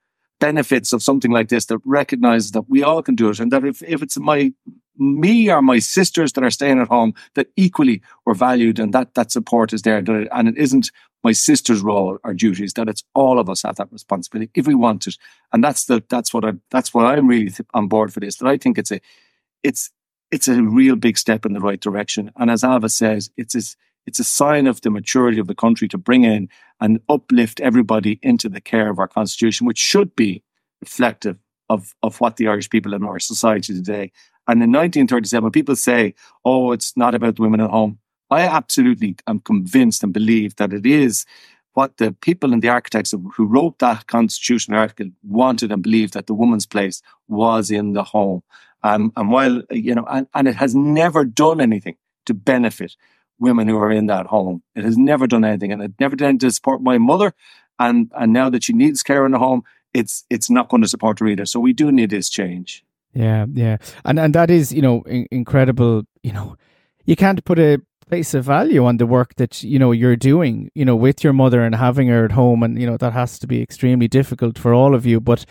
benefits 0.40 0.92
of 0.92 1.02
something 1.02 1.30
like 1.30 1.48
this 1.48 1.66
that 1.66 1.78
recognizes 1.84 2.50
that 2.52 2.68
we 2.68 2.82
all 2.82 3.02
can 3.02 3.14
do 3.14 3.28
it 3.28 3.38
and 3.38 3.52
that 3.52 3.64
if, 3.64 3.82
if 3.82 4.02
it's 4.02 4.18
my 4.18 4.52
me 4.98 5.50
or 5.50 5.62
my 5.62 5.78
sisters 5.78 6.32
that 6.32 6.44
are 6.44 6.50
staying 6.50 6.78
at 6.78 6.88
home 6.88 7.14
that 7.34 7.46
equally 7.56 8.02
we're 8.26 8.34
valued 8.34 8.78
and 8.78 8.92
that 8.92 9.14
that 9.14 9.30
support 9.32 9.72
is 9.72 9.82
there 9.82 9.98
and 9.98 10.48
it 10.48 10.58
isn't 10.58 10.90
my 11.22 11.32
sister's 11.32 11.80
role 11.80 12.18
or 12.24 12.34
duties 12.34 12.74
that 12.74 12.88
it's 12.88 13.04
all 13.14 13.38
of 13.38 13.48
us 13.48 13.62
have 13.62 13.76
that 13.76 13.92
responsibility 13.92 14.50
if 14.54 14.66
we 14.66 14.74
want 14.74 15.06
it. 15.06 15.16
And 15.52 15.62
that's 15.62 15.84
the 15.86 16.02
that's 16.08 16.32
what 16.32 16.44
I 16.44 16.52
that's 16.70 16.94
what 16.94 17.06
I'm 17.06 17.26
really 17.26 17.52
on 17.74 17.88
board 17.88 18.12
for 18.12 18.20
this 18.20 18.36
that 18.36 18.48
I 18.48 18.56
think 18.56 18.78
it's 18.78 18.90
a 18.90 19.00
it's 19.62 19.90
it's 20.30 20.48
a 20.48 20.62
real 20.62 20.96
big 20.96 21.18
step 21.18 21.44
in 21.44 21.52
the 21.52 21.60
right 21.60 21.80
direction. 21.80 22.30
And 22.36 22.50
as 22.50 22.62
Ailbhe 22.62 22.90
says 22.90 23.30
it's 23.36 23.54
it's 23.54 23.76
it's 24.06 24.18
a 24.18 24.24
sign 24.24 24.66
of 24.66 24.80
the 24.80 24.90
maturity 24.90 25.38
of 25.38 25.46
the 25.46 25.54
country 25.54 25.88
to 25.88 25.98
bring 25.98 26.24
in 26.24 26.48
and 26.80 27.00
uplift 27.08 27.60
everybody 27.60 28.18
into 28.22 28.48
the 28.48 28.60
care 28.60 28.90
of 28.90 28.98
our 28.98 29.08
constitution, 29.08 29.66
which 29.66 29.78
should 29.78 30.16
be 30.16 30.42
reflective 30.80 31.38
of, 31.68 31.94
of 32.02 32.20
what 32.20 32.36
the 32.36 32.48
Irish 32.48 32.70
people 32.70 32.94
in 32.94 33.04
our 33.04 33.18
society 33.18 33.74
today. 33.74 34.10
And 34.48 34.62
in 34.62 34.72
1937, 34.72 35.50
people 35.52 35.76
say, 35.76 36.14
oh, 36.44 36.72
it's 36.72 36.96
not 36.96 37.14
about 37.14 37.38
women 37.38 37.60
at 37.60 37.70
home. 37.70 37.98
I 38.30 38.42
absolutely 38.42 39.16
am 39.26 39.40
convinced 39.40 40.02
and 40.02 40.12
believe 40.12 40.56
that 40.56 40.72
it 40.72 40.86
is 40.86 41.24
what 41.74 41.98
the 41.98 42.12
people 42.20 42.52
and 42.52 42.62
the 42.62 42.68
architects 42.68 43.14
who 43.36 43.46
wrote 43.46 43.78
that 43.78 44.06
constitutional 44.06 44.80
article 44.80 45.10
wanted 45.22 45.70
and 45.70 45.82
believed 45.82 46.14
that 46.14 46.26
the 46.26 46.34
woman's 46.34 46.66
place 46.66 47.00
was 47.28 47.70
in 47.70 47.92
the 47.92 48.02
home. 48.02 48.42
Um, 48.82 49.12
and 49.16 49.30
while, 49.30 49.62
you 49.70 49.94
know, 49.94 50.06
and, 50.10 50.26
and 50.34 50.48
it 50.48 50.56
has 50.56 50.74
never 50.74 51.24
done 51.24 51.60
anything 51.60 51.96
to 52.26 52.34
benefit 52.34 52.96
women 53.40 53.66
who 53.68 53.78
are 53.78 53.90
in 53.90 54.06
that 54.06 54.26
home. 54.26 54.62
It 54.74 54.84
has 54.84 54.96
never 54.96 55.26
done 55.26 55.44
anything, 55.44 55.72
and 55.72 55.82
it 55.82 55.92
never 55.98 56.14
did 56.14 56.40
to 56.40 56.50
support 56.50 56.82
my 56.82 56.98
mother. 56.98 57.32
And 57.78 58.12
and 58.14 58.32
now 58.32 58.50
that 58.50 58.64
she 58.64 58.72
needs 58.72 59.02
care 59.02 59.24
in 59.26 59.32
the 59.32 59.38
home, 59.38 59.62
it's 59.94 60.24
it's 60.30 60.50
not 60.50 60.68
going 60.68 60.82
to 60.82 60.88
support 60.88 61.18
her 61.20 61.26
either. 61.26 61.46
So 61.46 61.58
we 61.58 61.72
do 61.72 61.90
need 61.90 62.10
this 62.10 62.28
change. 62.28 62.84
Yeah, 63.12 63.46
yeah, 63.52 63.78
and 64.04 64.20
and 64.20 64.34
that 64.34 64.50
is 64.50 64.72
you 64.72 64.82
know 64.82 65.02
in- 65.02 65.26
incredible. 65.30 66.04
You 66.22 66.32
know, 66.32 66.56
you 67.06 67.16
can't 67.16 67.44
put 67.44 67.58
a 67.58 67.80
place 68.06 68.34
of 68.34 68.44
value 68.44 68.84
on 68.84 68.98
the 68.98 69.06
work 69.06 69.34
that 69.36 69.62
you 69.62 69.78
know 69.78 69.92
you're 69.92 70.16
doing. 70.16 70.70
You 70.74 70.84
know, 70.84 70.96
with 70.96 71.24
your 71.24 71.32
mother 71.32 71.62
and 71.62 71.74
having 71.74 72.08
her 72.08 72.24
at 72.24 72.32
home, 72.32 72.62
and 72.62 72.80
you 72.80 72.86
know 72.86 72.96
that 72.98 73.12
has 73.12 73.38
to 73.40 73.46
be 73.46 73.62
extremely 73.62 74.08
difficult 74.08 74.58
for 74.58 74.74
all 74.74 74.94
of 74.94 75.06
you. 75.06 75.20
But 75.20 75.44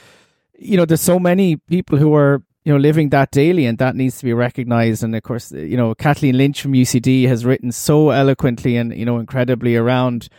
you 0.58 0.78
know, 0.78 0.86
there's 0.86 1.02
so 1.02 1.20
many 1.20 1.56
people 1.56 1.98
who 1.98 2.14
are 2.14 2.44
you 2.66 2.74
know, 2.74 2.80
living 2.80 3.10
that 3.10 3.32
daily, 3.32 3.66
and 3.66 3.78
that 3.78 3.96
needs 3.96 4.18
to 4.20 4.26
be 4.26 4.34
recognised. 4.34 5.04
And 5.04 5.16
of 5.16 5.24
course, 5.24 5.52
you 5.52 5.78
know, 5.78 5.96
Kathleen 5.96 6.38
Lynch 6.38 6.62
from 6.62 6.74
UCD 6.74 7.28
has 7.28 7.46
written 7.46 7.72
so 7.72 8.10
eloquently 8.10 8.76
and 8.76 8.96
you 8.96 9.06
know 9.06 9.20
incredibly 9.20 9.76
around 9.76 10.30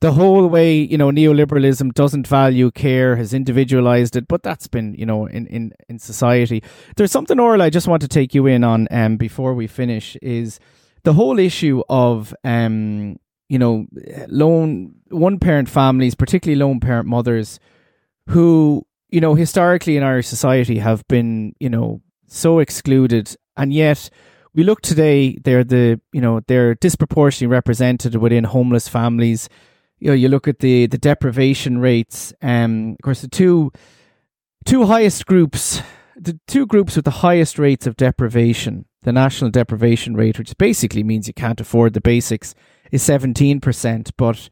the 0.00 0.12
whole 0.12 0.46
way 0.46 0.74
you 0.74 0.98
know 0.98 1.10
neoliberalism 1.10 1.92
doesn't 1.94 2.26
value 2.26 2.70
care, 2.70 3.16
has 3.16 3.34
individualised 3.34 4.16
it, 4.16 4.28
but 4.28 4.42
that's 4.42 4.68
been 4.68 4.94
you 4.94 5.06
know 5.06 5.26
in 5.26 5.46
in 5.46 5.72
in 5.88 5.98
society. 5.98 6.62
There's 6.96 7.12
something, 7.12 7.40
Orla, 7.40 7.64
I 7.64 7.70
just 7.70 7.88
want 7.88 8.02
to 8.02 8.08
take 8.08 8.34
you 8.34 8.46
in 8.46 8.62
on 8.62 8.88
um 8.90 9.16
before 9.16 9.54
we 9.54 9.66
finish 9.66 10.16
is 10.22 10.60
the 11.04 11.14
whole 11.14 11.38
issue 11.38 11.82
of 11.88 12.34
um 12.44 13.16
you 13.48 13.58
know 13.58 13.86
lone 14.28 14.94
one 15.08 15.38
parent 15.38 15.68
families, 15.68 16.14
particularly 16.14 16.58
lone 16.58 16.80
parent 16.80 17.08
mothers, 17.08 17.58
who 18.28 18.86
you 19.08 19.20
know, 19.20 19.34
historically 19.34 19.96
in 19.96 20.02
Irish 20.02 20.26
society 20.26 20.78
have 20.78 21.06
been, 21.08 21.54
you 21.60 21.70
know, 21.70 22.00
so 22.26 22.58
excluded, 22.58 23.34
and 23.56 23.72
yet 23.72 24.10
we 24.56 24.64
look 24.64 24.80
today, 24.80 25.36
they're 25.44 25.64
the, 25.64 26.00
you 26.12 26.20
know, 26.20 26.40
they're 26.48 26.74
disproportionately 26.74 27.52
represented 27.52 28.16
within 28.16 28.44
homeless 28.44 28.88
families. 28.88 29.48
You 29.98 30.08
know, 30.08 30.14
you 30.14 30.28
look 30.28 30.48
at 30.48 30.58
the 30.60 30.86
the 30.86 30.98
deprivation 30.98 31.78
rates. 31.78 32.32
Um, 32.42 32.92
of 32.92 33.02
course, 33.02 33.20
the 33.20 33.28
two 33.28 33.70
two 34.64 34.86
highest 34.86 35.26
groups, 35.26 35.82
the 36.16 36.38
two 36.46 36.66
groups 36.66 36.96
with 36.96 37.04
the 37.04 37.22
highest 37.22 37.58
rates 37.58 37.86
of 37.86 37.96
deprivation, 37.96 38.86
the 39.02 39.12
national 39.12 39.50
deprivation 39.50 40.14
rate, 40.16 40.38
which 40.38 40.56
basically 40.58 41.04
means 41.04 41.28
you 41.28 41.34
can't 41.34 41.60
afford 41.60 41.92
the 41.92 42.00
basics, 42.00 42.54
is 42.90 43.02
seventeen 43.02 43.60
percent, 43.60 44.10
but 44.16 44.48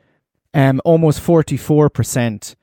um, 0.53 0.81
almost 0.85 1.21
forty 1.21 1.57
four 1.57 1.91
percent 1.91 2.55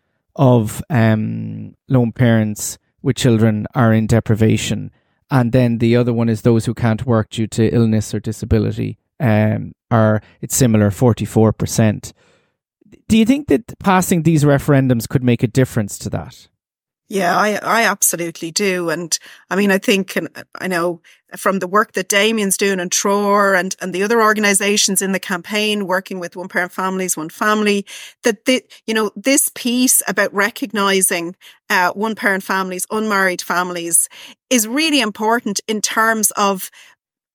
of 0.42 0.84
um, 0.90 1.76
lone 1.88 2.12
parents 2.12 2.78
with 3.02 3.16
children 3.16 3.68
are 3.76 3.94
in 3.94 4.08
deprivation. 4.08 4.92
And 5.30 5.52
then 5.54 5.78
the 5.78 5.96
other 5.96 6.12
one 6.12 6.28
is 6.28 6.42
those 6.42 6.66
who 6.66 6.74
can't 6.74 7.06
work 7.06 7.30
due 7.30 7.48
to 7.48 7.74
illness 7.74 8.14
or 8.14 8.20
disability. 8.20 8.98
Um, 9.20 9.74
are 9.90 10.22
it's 10.42 10.56
similar, 10.56 10.92
forty 10.92 11.26
four 11.26 11.54
percent. 11.54 12.12
Do 13.08 13.18
you 13.18 13.26
think 13.26 13.48
that 13.48 13.78
passing 13.80 14.24
these 14.24 14.44
referendums 14.44 15.08
could 15.08 15.24
make 15.24 15.44
a 15.44 15.48
difference 15.48 15.98
to 16.00 16.10
that? 16.10 16.50
Yeah, 17.12 17.38
I, 17.38 17.56
I 17.62 17.84
absolutely 17.84 18.52
do. 18.52 18.90
And 18.90 19.20
I 19.50 19.58
mean, 19.58 19.70
I 19.70 19.80
think, 19.80 20.16
and 20.16 20.30
I 20.62 20.68
know 20.70 21.02
from 21.36 21.60
the 21.60 21.68
work 21.68 21.92
that 21.92 22.08
Damien's 22.08 22.56
doing 22.56 22.80
in 22.80 22.88
Treoir 22.90 23.60
and, 23.60 23.76
and 23.82 23.94
the 23.94 24.04
other 24.04 24.22
organizations 24.22 25.02
in 25.02 25.12
the 25.12 25.20
campaign 25.20 25.88
working 25.88 26.22
with 26.22 26.38
one 26.38 26.48
parent 26.48 26.72
families, 26.72 27.18
one 27.18 27.28
family, 27.28 27.86
that 28.24 28.46
the, 28.46 28.64
you 28.88 28.94
know, 28.94 29.12
this 29.18 29.52
piece 29.54 30.02
about 30.08 30.34
recognizing 30.34 31.36
uh, 31.70 31.92
one 31.92 32.16
parent 32.16 32.44
families, 32.44 32.86
unmarried 32.90 33.42
families 33.42 34.08
is 34.50 34.66
really 34.66 35.02
important 35.02 35.60
in 35.68 35.82
terms 35.82 36.32
of, 36.38 36.72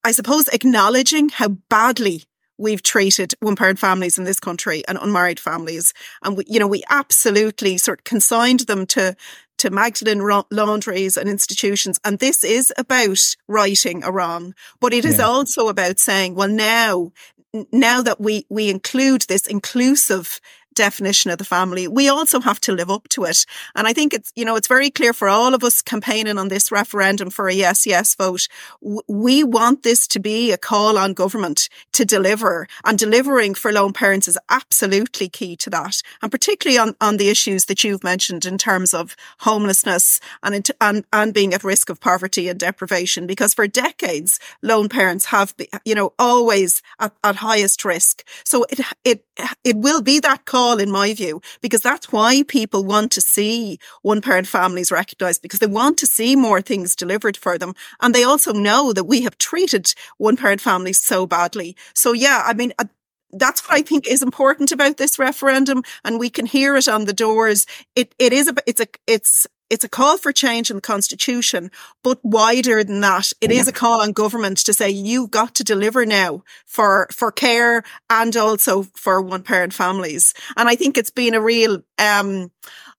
I 0.02 0.12
suppose, 0.12 0.48
acknowledging 0.48 1.28
how 1.28 1.48
badly 1.68 2.24
we've 2.58 2.82
treated 2.82 3.34
one 3.40 3.56
parent 3.56 3.78
families 3.78 4.16
in 4.16 4.24
this 4.24 4.40
country 4.40 4.82
and 4.88 4.96
unmarried 4.96 5.38
families. 5.38 5.92
And 6.22 6.38
we, 6.38 6.44
you 6.46 6.58
know, 6.58 6.66
we 6.66 6.82
absolutely 6.88 7.76
sort 7.76 8.00
of 8.00 8.04
consigned 8.04 8.60
them 8.60 8.86
to, 8.86 9.14
to 9.58 9.70
Magdalene 9.70 10.22
laundries 10.50 11.16
and 11.16 11.28
institutions. 11.28 11.98
And 12.04 12.18
this 12.18 12.44
is 12.44 12.72
about 12.76 13.36
righting 13.48 14.04
a 14.04 14.12
wrong, 14.12 14.54
but 14.80 14.92
it 14.92 15.04
is 15.04 15.18
yeah. 15.18 15.26
also 15.26 15.68
about 15.68 15.98
saying, 15.98 16.34
well, 16.34 16.48
now, 16.48 17.12
now 17.72 18.02
that 18.02 18.20
we, 18.20 18.46
we 18.50 18.70
include 18.70 19.22
this 19.22 19.46
inclusive 19.46 20.40
definition 20.76 21.30
of 21.32 21.38
the 21.38 21.44
family, 21.44 21.88
we 21.88 22.08
also 22.08 22.40
have 22.40 22.60
to 22.60 22.72
live 22.72 22.90
up 22.90 23.08
to 23.08 23.24
it. 23.24 23.44
And 23.74 23.88
I 23.88 23.92
think 23.92 24.14
it's, 24.14 24.32
you 24.36 24.44
know, 24.44 24.54
it's 24.54 24.68
very 24.68 24.90
clear 24.90 25.12
for 25.12 25.28
all 25.28 25.54
of 25.54 25.64
us 25.64 25.82
campaigning 25.82 26.38
on 26.38 26.48
this 26.48 26.70
referendum 26.70 27.30
for 27.30 27.48
a 27.48 27.54
yes, 27.54 27.86
yes 27.86 28.14
vote. 28.14 28.46
We 29.08 29.42
want 29.42 29.82
this 29.82 30.06
to 30.08 30.20
be 30.20 30.52
a 30.52 30.58
call 30.58 30.98
on 30.98 31.14
government 31.14 31.68
to 31.92 32.04
deliver 32.04 32.68
and 32.84 32.98
delivering 32.98 33.54
for 33.54 33.72
lone 33.72 33.92
parents 33.92 34.28
is 34.28 34.38
absolutely 34.48 35.28
key 35.28 35.56
to 35.56 35.70
that. 35.70 36.02
And 36.22 36.30
particularly 36.30 36.78
on, 36.78 36.94
on 37.00 37.16
the 37.16 37.30
issues 37.30 37.64
that 37.64 37.82
you've 37.82 38.04
mentioned 38.04 38.44
in 38.44 38.58
terms 38.58 38.92
of 38.92 39.16
homelessness 39.40 40.20
and, 40.42 40.70
and, 40.80 41.04
and 41.12 41.34
being 41.34 41.54
at 41.54 41.64
risk 41.64 41.88
of 41.90 42.00
poverty 42.00 42.48
and 42.48 42.60
deprivation, 42.60 43.26
because 43.26 43.54
for 43.54 43.66
decades, 43.66 44.38
lone 44.62 44.88
parents 44.88 45.26
have, 45.26 45.54
you 45.84 45.94
know, 45.94 46.12
always 46.18 46.82
at, 47.00 47.12
at 47.24 47.36
highest 47.36 47.84
risk. 47.84 48.22
So 48.44 48.66
it, 48.70 48.80
it, 49.04 49.24
it 49.64 49.76
will 49.76 50.02
be 50.02 50.20
that 50.20 50.44
call 50.44 50.65
all, 50.66 50.80
in 50.80 50.90
my 50.90 51.14
view, 51.14 51.40
because 51.60 51.80
that's 51.80 52.12
why 52.12 52.42
people 52.42 52.84
want 52.84 53.12
to 53.12 53.20
see 53.20 53.78
one 54.02 54.20
parent 54.20 54.48
families 54.48 54.90
recognised 54.90 55.42
because 55.42 55.60
they 55.60 55.66
want 55.66 55.96
to 55.98 56.06
see 56.06 56.36
more 56.36 56.60
things 56.60 56.96
delivered 56.96 57.36
for 57.36 57.58
them. 57.58 57.74
And 58.00 58.14
they 58.14 58.24
also 58.24 58.52
know 58.52 58.92
that 58.92 59.04
we 59.04 59.22
have 59.22 59.38
treated 59.38 59.94
one 60.18 60.36
parent 60.36 60.60
families 60.60 61.00
so 61.00 61.26
badly. 61.26 61.76
So 61.94 62.12
yeah, 62.12 62.42
I 62.44 62.54
mean, 62.54 62.72
that's 63.32 63.66
what 63.66 63.78
I 63.78 63.82
think 63.82 64.06
is 64.06 64.22
important 64.22 64.72
about 64.72 64.96
this 64.96 65.18
referendum, 65.18 65.82
and 66.04 66.18
we 66.18 66.30
can 66.30 66.46
hear 66.46 66.76
it 66.76 66.88
on 66.88 67.04
the 67.04 67.12
doors. 67.12 67.66
It 67.94 68.14
it 68.18 68.32
is 68.32 68.48
a 68.48 68.54
it's 68.66 68.80
a 68.80 68.86
it's 69.06 69.46
it's 69.68 69.84
a 69.84 69.88
call 69.88 70.16
for 70.16 70.32
change 70.32 70.70
in 70.70 70.76
the 70.76 70.80
constitution, 70.80 71.70
but 72.04 72.20
wider 72.22 72.84
than 72.84 73.00
that, 73.00 73.32
it 73.40 73.50
is 73.50 73.66
a 73.66 73.72
call 73.72 74.00
on 74.00 74.12
government 74.12 74.58
to 74.58 74.72
say 74.72 74.90
you've 74.90 75.30
got 75.30 75.56
to 75.56 75.64
deliver 75.64 76.06
now 76.06 76.44
for, 76.66 77.08
for 77.10 77.32
care 77.32 77.82
and 78.08 78.36
also 78.36 78.84
for 78.94 79.20
one 79.20 79.42
parent 79.42 79.72
families. 79.72 80.34
And 80.56 80.68
I 80.68 80.76
think 80.76 80.96
it's 80.96 81.10
been 81.10 81.34
a 81.34 81.40
real, 81.40 81.82
um, 81.98 82.52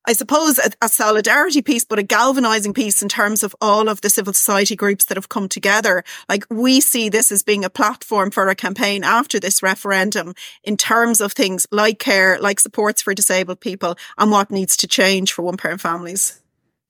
I 0.08 0.14
suppose 0.14 0.58
a, 0.58 0.72
a, 0.82 0.88
solidarity 0.88 1.62
piece, 1.62 1.84
but 1.84 2.00
a 2.00 2.04
galvanizing 2.04 2.74
piece 2.74 3.02
in 3.02 3.10
terms 3.10 3.44
of 3.44 3.54
all 3.60 3.90
of 3.90 4.00
the 4.00 4.10
civil 4.10 4.32
society 4.32 4.76
groups 4.76 5.04
that 5.06 5.18
have 5.18 5.28
come 5.28 5.50
together. 5.50 6.06
Like 6.30 6.46
we 6.50 6.80
see 6.80 7.10
this 7.10 7.30
as 7.30 7.44
being 7.44 7.66
a 7.66 7.70
platform 7.70 8.32
for 8.32 8.48
a 8.48 8.56
campaign 8.56 9.04
after 9.04 9.38
this 9.38 9.62
referendum 9.62 10.34
in 10.64 10.78
terms 10.78 11.20
of 11.20 11.34
things 11.34 11.68
like 11.72 12.00
care, 12.00 12.40
like 12.40 12.62
supports 12.62 13.02
for 13.02 13.14
disabled 13.14 13.60
people 13.60 13.98
and 14.18 14.32
what 14.32 14.50
needs 14.50 14.78
to 14.78 14.88
change 14.88 15.34
for 15.34 15.42
one 15.42 15.58
parent 15.58 15.82
families. 15.82 16.42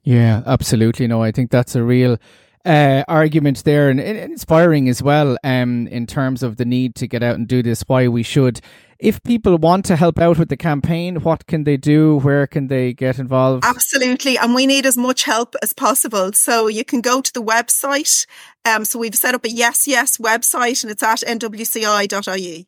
Yeah, 0.03 0.43
absolutely. 0.45 1.07
No, 1.07 1.23
I 1.23 1.31
think 1.31 1.49
that's 1.49 1.75
a 1.75 1.83
real 1.83 2.19
uh, 2.67 3.03
argument 3.07 3.63
there 3.63 3.89
and, 3.89 3.99
and, 3.99 4.17
inspiring 4.17 4.89
as 4.89 5.01
well 5.01 5.37
um, 5.43 5.87
in 5.87 6.05
terms 6.05 6.43
of 6.43 6.57
the 6.57 6.65
need 6.65 6.95
to 6.95 7.07
get 7.07 7.23
out 7.23 7.35
and 7.35 7.47
do 7.47 7.63
this, 7.63 7.83
why 7.87 8.07
we 8.07 8.23
should. 8.23 8.59
If 8.99 9.23
people 9.23 9.57
want 9.57 9.85
to 9.85 9.95
help 9.95 10.19
out 10.19 10.37
with 10.37 10.49
the 10.49 10.57
campaign, 10.57 11.21
what 11.21 11.47
can 11.47 11.63
they 11.63 11.77
do? 11.77 12.17
Where 12.17 12.45
can 12.45 12.67
they 12.67 12.93
get 12.93 13.19
involved? 13.19 13.63
Absolutely. 13.63 14.37
And 14.37 14.53
we 14.53 14.65
need 14.65 14.85
as 14.85 14.97
much 14.97 15.23
help 15.23 15.55
as 15.61 15.71
possible. 15.71 16.33
So 16.33 16.67
you 16.67 16.83
can 16.83 17.01
go 17.01 17.21
to 17.21 17.31
the 17.31 17.43
website. 17.43 18.25
Um, 18.65 18.83
so 18.83 18.99
we've 18.99 19.15
set 19.15 19.35
up 19.35 19.45
a 19.45 19.49
Yes 19.49 19.87
Yes 19.87 20.17
website 20.17 20.83
and 20.83 20.91
it's 20.91 21.03
at 21.03 21.19
nwci.ie. 21.19 22.67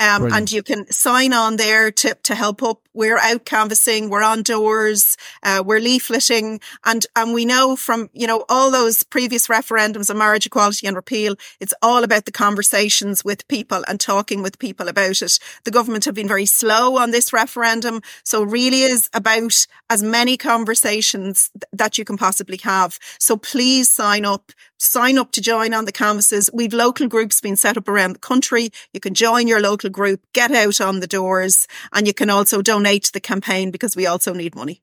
Um, 0.00 0.32
and 0.32 0.50
you 0.50 0.62
can 0.62 0.90
sign 0.90 1.34
on 1.34 1.56
there 1.56 1.90
to, 1.90 2.16
to 2.22 2.34
help 2.34 2.62
up. 2.62 2.80
We're 2.94 3.18
out 3.18 3.44
canvassing. 3.44 4.08
We're 4.08 4.22
on 4.22 4.42
doors. 4.42 5.16
Uh, 5.42 5.62
we're 5.64 5.78
leafleting. 5.80 6.62
And, 6.84 7.06
and 7.14 7.34
we 7.34 7.44
know 7.44 7.76
from, 7.76 8.08
you 8.14 8.26
know, 8.26 8.46
all 8.48 8.70
those 8.70 9.02
previous 9.02 9.46
referendums 9.46 10.10
on 10.10 10.16
marriage 10.16 10.46
equality 10.46 10.86
and 10.86 10.96
repeal, 10.96 11.36
it's 11.60 11.74
all 11.82 12.02
about 12.02 12.24
the 12.24 12.32
conversations 12.32 13.24
with 13.24 13.46
people 13.46 13.84
and 13.86 14.00
talking 14.00 14.42
with 14.42 14.58
people 14.58 14.88
about 14.88 15.20
it. 15.20 15.38
The 15.64 15.70
government 15.70 16.06
have 16.06 16.14
been 16.14 16.28
very 16.28 16.46
slow 16.46 16.96
on 16.96 17.10
this 17.10 17.32
referendum. 17.32 18.00
So 18.24 18.42
really 18.42 18.82
is 18.82 19.10
about 19.12 19.66
as 19.90 20.02
many 20.02 20.36
conversations 20.38 21.50
th- 21.52 21.64
that 21.72 21.98
you 21.98 22.06
can 22.06 22.16
possibly 22.16 22.58
have. 22.62 22.98
So 23.18 23.36
please 23.36 23.90
sign 23.90 24.24
up 24.24 24.52
sign 24.80 25.18
up 25.18 25.30
to 25.32 25.40
join 25.40 25.74
on 25.74 25.84
the 25.84 25.92
canvases. 25.92 26.50
We've 26.52 26.72
local 26.72 27.06
groups 27.06 27.40
being 27.40 27.56
set 27.56 27.76
up 27.76 27.86
around 27.86 28.14
the 28.14 28.18
country. 28.18 28.70
You 28.92 29.00
can 29.00 29.14
join 29.14 29.46
your 29.46 29.60
local 29.60 29.90
group, 29.90 30.20
get 30.32 30.50
out 30.50 30.80
on 30.80 31.00
the 31.00 31.06
doors, 31.06 31.66
and 31.92 32.06
you 32.06 32.14
can 32.14 32.30
also 32.30 32.62
donate 32.62 33.04
to 33.04 33.12
the 33.12 33.20
campaign 33.20 33.70
because 33.70 33.94
we 33.94 34.06
also 34.06 34.32
need 34.32 34.54
money. 34.54 34.80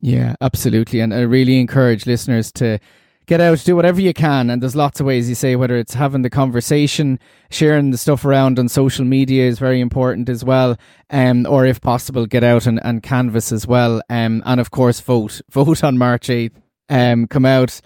Yeah, 0.00 0.34
absolutely. 0.40 1.00
And 1.00 1.14
I 1.14 1.20
really 1.20 1.58
encourage 1.58 2.06
listeners 2.06 2.52
to 2.52 2.78
get 3.26 3.40
out, 3.40 3.62
do 3.64 3.76
whatever 3.76 4.00
you 4.00 4.14
can. 4.14 4.50
And 4.50 4.62
there's 4.62 4.76
lots 4.76 5.00
of 5.00 5.06
ways 5.06 5.28
you 5.28 5.34
say, 5.34 5.54
whether 5.54 5.76
it's 5.76 5.94
having 5.94 6.22
the 6.22 6.30
conversation, 6.30 7.20
sharing 7.50 7.90
the 7.90 7.98
stuff 7.98 8.24
around 8.24 8.58
on 8.58 8.68
social 8.68 9.04
media 9.04 9.46
is 9.46 9.58
very 9.58 9.80
important 9.80 10.28
as 10.28 10.44
well. 10.44 10.76
Um, 11.10 11.46
or 11.48 11.66
if 11.66 11.80
possible, 11.80 12.26
get 12.26 12.42
out 12.42 12.66
and, 12.66 12.80
and 12.82 13.02
canvass 13.02 13.52
as 13.52 13.66
well. 13.66 14.02
Um, 14.08 14.42
and 14.46 14.60
of 14.60 14.70
course, 14.70 15.00
vote, 15.00 15.40
vote 15.50 15.84
on 15.84 15.98
March 15.98 16.28
8th. 16.28 16.54
Um, 16.88 17.26
come 17.26 17.44
out 17.44 17.80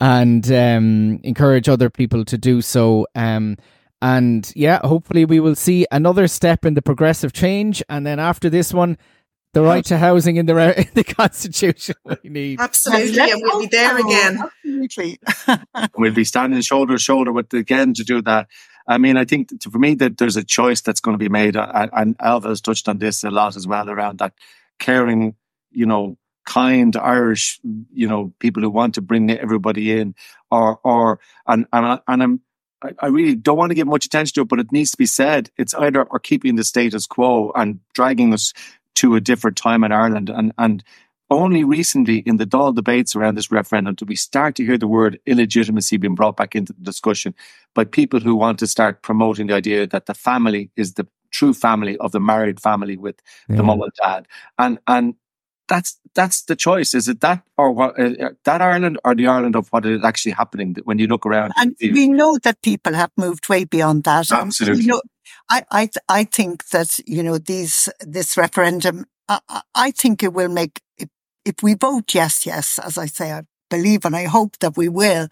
and 0.00 0.50
um, 0.50 1.20
encourage 1.22 1.68
other 1.68 1.90
people 1.90 2.24
to 2.24 2.38
do 2.38 2.62
so. 2.62 3.06
Um, 3.14 3.56
and 4.02 4.50
yeah, 4.56 4.80
hopefully 4.82 5.24
we 5.24 5.40
will 5.40 5.54
see 5.54 5.86
another 5.90 6.26
step 6.26 6.64
in 6.64 6.74
the 6.74 6.82
progressive 6.82 7.32
change. 7.32 7.82
And 7.88 8.06
then 8.06 8.18
after 8.18 8.48
this 8.48 8.72
one, 8.72 8.96
the 9.52 9.62
right 9.62 9.84
to 9.86 9.98
housing 9.98 10.36
in 10.36 10.46
the 10.46 10.80
in 10.80 10.88
the 10.94 11.04
constitution 11.04 11.96
we 12.04 12.30
need. 12.30 12.60
Absolutely, 12.60 13.30
and 13.30 13.42
we'll 13.42 13.60
be 13.60 13.66
there 13.66 13.98
again. 13.98 14.38
Absolutely, 14.64 15.18
we'll 15.96 16.14
be 16.14 16.24
standing 16.24 16.60
shoulder 16.60 16.94
to 16.94 16.98
shoulder 16.98 17.32
with 17.32 17.52
again 17.52 17.94
to 17.94 18.04
do 18.04 18.22
that. 18.22 18.48
I 18.86 18.98
mean, 18.98 19.16
I 19.16 19.24
think 19.24 19.50
for 19.62 19.78
me 19.78 19.94
that 19.96 20.18
there's 20.18 20.36
a 20.36 20.44
choice 20.44 20.80
that's 20.80 21.00
going 21.00 21.14
to 21.14 21.18
be 21.18 21.28
made, 21.28 21.56
and 21.56 22.16
Ailbhe 22.18 22.48
has 22.48 22.60
touched 22.60 22.88
on 22.88 22.98
this 22.98 23.22
a 23.24 23.30
lot 23.30 23.56
as 23.56 23.66
well 23.66 23.90
around 23.90 24.18
that 24.18 24.34
caring, 24.78 25.36
you 25.70 25.86
know, 25.86 26.16
kind 26.46 26.96
Irish, 26.96 27.60
you 27.92 28.08
know, 28.08 28.32
people 28.38 28.62
who 28.62 28.70
want 28.70 28.94
to 28.94 29.02
bring 29.02 29.30
everybody 29.30 29.98
in, 29.98 30.14
or 30.50 30.78
or 30.84 31.20
and 31.46 31.66
and, 31.72 32.00
and 32.06 32.22
I'm. 32.22 32.40
I 32.98 33.08
really 33.08 33.34
don't 33.34 33.58
want 33.58 33.68
to 33.72 33.74
give 33.74 33.86
much 33.86 34.06
attention 34.06 34.32
to 34.36 34.40
it, 34.40 34.48
but 34.48 34.58
it 34.58 34.72
needs 34.72 34.90
to 34.92 34.96
be 34.96 35.04
said. 35.04 35.50
It's 35.58 35.74
either 35.74 36.02
or 36.02 36.18
keeping 36.18 36.56
the 36.56 36.64
status 36.64 37.06
quo 37.06 37.52
and 37.54 37.78
dragging 37.92 38.32
us 38.32 38.54
to 38.94 39.16
a 39.16 39.20
different 39.20 39.58
time 39.58 39.84
in 39.84 39.92
Ireland. 39.92 40.30
And 40.30 40.54
and 40.56 40.82
only 41.30 41.62
recently 41.62 42.18
in 42.18 42.38
the 42.38 42.46
Dáil 42.46 42.74
debates 42.74 43.14
around 43.14 43.36
this 43.36 43.52
referendum 43.52 43.94
do 43.94 44.04
we 44.04 44.16
start 44.16 44.56
to 44.56 44.64
hear 44.64 44.76
the 44.76 44.88
word 44.88 45.20
illegitimacy 45.26 45.96
being 45.96 46.14
brought 46.14 46.36
back 46.36 46.56
into 46.56 46.72
the 46.72 46.82
discussion 46.82 47.34
by 47.74 47.84
people 47.84 48.18
who 48.18 48.34
want 48.34 48.58
to 48.58 48.66
start 48.66 49.02
promoting 49.02 49.46
the 49.46 49.54
idea 49.54 49.86
that 49.86 50.06
the 50.06 50.14
family 50.14 50.70
is 50.76 50.94
the 50.94 51.06
true 51.30 51.54
family 51.54 51.96
of 51.98 52.12
the 52.12 52.20
married 52.20 52.60
family 52.60 52.96
with 52.96 53.22
yeah. 53.48 53.56
the 53.56 53.62
mum 53.62 53.80
and 53.82 53.92
dad. 54.02 54.26
And 54.58 54.78
and 54.86 55.14
that's 55.70 55.98
that's 56.14 56.42
the 56.42 56.56
choice. 56.56 56.92
Is 56.92 57.08
it 57.08 57.20
that 57.20 57.42
or 57.56 57.70
what? 57.70 57.98
Uh, 57.98 58.12
uh, 58.20 58.30
that 58.44 58.60
Ireland 58.60 58.98
or 59.04 59.14
the 59.14 59.28
Ireland 59.28 59.56
of 59.56 59.68
what 59.68 59.86
is 59.86 60.04
actually 60.04 60.32
happening 60.32 60.76
when 60.84 60.98
you 60.98 61.06
look 61.06 61.24
around? 61.24 61.52
And 61.56 61.74
we 61.80 62.08
know 62.08 62.36
that 62.42 62.60
people 62.60 62.92
have 62.92 63.12
moved 63.16 63.48
way 63.48 63.64
beyond 63.64 64.04
that. 64.04 64.30
Absolutely. 64.30 64.82
You 64.82 64.88
know, 64.88 65.02
I 65.48 65.64
I 65.70 65.88
I 66.08 66.24
think 66.24 66.68
that 66.70 66.98
you 67.06 67.22
know 67.22 67.38
these 67.38 67.88
this 68.00 68.36
referendum. 68.36 69.06
I, 69.28 69.62
I 69.76 69.90
think 69.92 70.24
it 70.24 70.34
will 70.34 70.48
make 70.48 70.82
if, 70.98 71.08
if 71.44 71.62
we 71.62 71.74
vote 71.74 72.12
yes, 72.14 72.44
yes, 72.44 72.80
as 72.80 72.98
I 72.98 73.06
say, 73.06 73.32
I 73.32 73.42
believe 73.70 74.04
and 74.04 74.16
I 74.16 74.24
hope 74.24 74.58
that 74.58 74.76
we 74.76 74.88
will. 74.88 75.28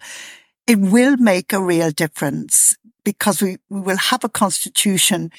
It 0.65 0.79
will 0.79 1.17
make 1.17 1.51
a 1.51 1.61
real 1.61 1.91
difference 1.91 2.77
because 3.03 3.41
we, 3.41 3.57
we 3.69 3.81
will 3.81 3.97
have 3.97 4.23
a 4.23 4.29
constitution 4.29 5.31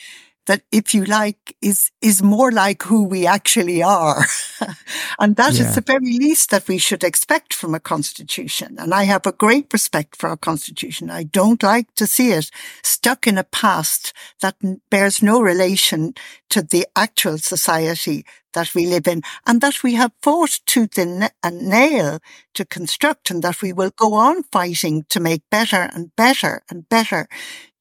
that, 0.51 0.63
if 0.73 0.93
you 0.93 1.05
like, 1.05 1.57
is, 1.63 1.93
is 2.03 2.25
more 2.25 2.51
like 2.51 2.83
who 2.83 3.05
we 3.05 3.25
actually 3.25 3.85
are. 3.85 4.25
and 5.21 5.37
that 5.37 5.55
yeah. 5.55 5.63
is 5.63 5.77
the 5.77 5.81
very 5.81 6.19
least 6.19 6.51
that 6.51 6.67
we 6.67 6.77
should 6.77 7.05
expect 7.05 7.55
from 7.55 7.73
a 7.73 7.79
constitution. 7.79 8.75
And 8.77 8.93
I 8.93 9.05
have 9.05 9.27
a 9.27 9.33
great 9.33 9.73
respect 9.73 10.17
for 10.17 10.29
our 10.29 10.37
constitution. 10.37 11.09
I 11.09 11.23
don't 11.23 11.63
like 11.63 11.95
to 11.95 12.05
see 12.05 12.33
it 12.33 12.51
stuck 12.83 13.29
in 13.29 13.39
a 13.39 13.45
past 13.45 14.13
that 14.41 14.57
bears 14.91 15.23
no 15.23 15.41
relation 15.41 16.15
to 16.49 16.63
the 16.63 16.85
actual 16.97 17.39
society 17.39 18.25
that 18.55 18.75
we 18.75 18.87
live 18.87 19.07
in 19.07 19.23
and 19.47 19.61
that 19.61 19.85
we 19.85 19.95
have 19.95 20.11
fought 20.21 20.59
tooth 20.67 20.99
and 20.99 21.31
nail 21.63 22.19
to 22.55 22.65
construct 22.65 23.31
and 23.31 23.45
that 23.45 23.63
we 23.63 23.73
will 23.73 23.93
go 23.95 24.15
on 24.15 24.43
fighting 24.51 25.05
to 25.11 25.21
make 25.21 25.43
better 25.49 25.89
and 25.95 26.11
better 26.17 26.65
and 26.69 26.89
better 26.89 27.29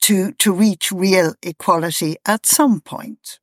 to, 0.01 0.31
to 0.33 0.53
reach 0.53 0.91
real 0.91 1.33
equality 1.43 2.17
at 2.25 2.45
some 2.45 2.81
point. 2.81 3.39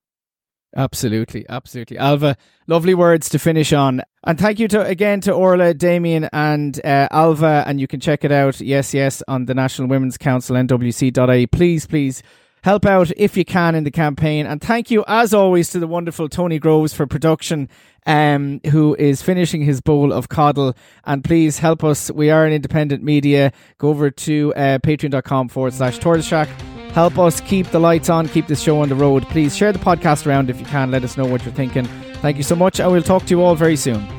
Absolutely, 0.77 1.47
absolutely. 1.49 1.97
Ailbhe, 1.97 2.37
lovely 2.67 2.95
words 2.95 3.31
to 3.31 3.39
finish 3.39 3.73
on. 3.73 4.03
And 4.25 4.39
thank 4.39 4.59
you 4.59 4.69
to 4.69 4.85
again 4.85 5.23
to 5.23 5.33
Orla, 5.33 5.73
Damien, 5.73 6.29
and 6.35 6.79
uh, 6.85 7.09
Ailbhe. 7.11 7.65
And 7.67 7.81
you 7.81 7.87
can 7.87 7.99
check 7.99 8.25
it 8.25 8.33
out, 8.33 8.61
yes, 8.61 8.93
yes, 8.93 9.23
on 9.27 9.47
the 9.47 9.55
National 9.55 9.89
Women's 9.89 10.19
Council, 10.19 10.55
nwc.ie. 10.55 11.47
Please, 11.47 11.87
please 11.87 12.23
help 12.63 12.85
out 12.85 13.11
if 13.17 13.37
you 13.37 13.45
can 13.45 13.75
in 13.75 13.85
the 13.85 13.91
campaign. 13.91 14.47
And 14.47 14.61
thank 14.61 14.91
you, 14.91 15.05
as 15.07 15.33
always, 15.33 15.71
to 15.71 15.79
the 15.79 15.87
wonderful 15.87 16.29
Tony 16.29 16.59
Groves 16.59 16.95
for 16.95 17.07
production, 17.07 17.69
um, 18.07 18.61
who 18.71 18.95
is 18.97 19.23
finishing 19.23 19.63
his 19.63 19.81
bowl 19.81 20.13
of 20.13 20.29
coddle. 20.29 20.75
And 21.05 21.23
please 21.23 21.59
help 21.59 21.85
us. 21.85 22.11
We 22.11 22.31
are 22.31 22.45
an 22.45 22.53
independent 22.53 23.03
media. 23.03 23.53
Go 23.79 23.89
over 23.89 24.11
to 24.11 24.53
uh, 24.55 24.79
patreon.com 24.79 25.49
forward 25.49 25.75
slash 25.75 25.99
Tortoise 25.99 26.27
Shack 26.27 26.49
Help 26.97 27.19
us 27.19 27.43
keep 27.43 27.67
the 27.73 27.79
lights 27.79 28.09
on, 28.09 28.27
keep 28.27 28.47
this 28.47 28.63
show 28.63 28.81
on 28.81 28.89
the 28.89 28.95
road. 28.95 29.23
Please 29.29 29.55
share 29.55 29.71
the 29.71 29.79
podcast 29.79 30.27
around 30.27 30.49
if 30.49 30.59
you 30.59 30.65
can. 30.65 30.91
Let 30.91 31.05
us 31.05 31.19
know 31.19 31.27
what 31.27 31.45
you're 31.45 31.53
thinking. 31.53 31.85
Thank 32.23 32.39
you 32.39 32.43
so 32.43 32.57
much, 32.57 32.81
and 32.81 32.91
we'll 32.91 33.03
talk 33.03 33.27
to 33.27 33.35
you 33.35 33.43
all 33.43 33.55
very 33.55 33.77
soon. 33.77 34.16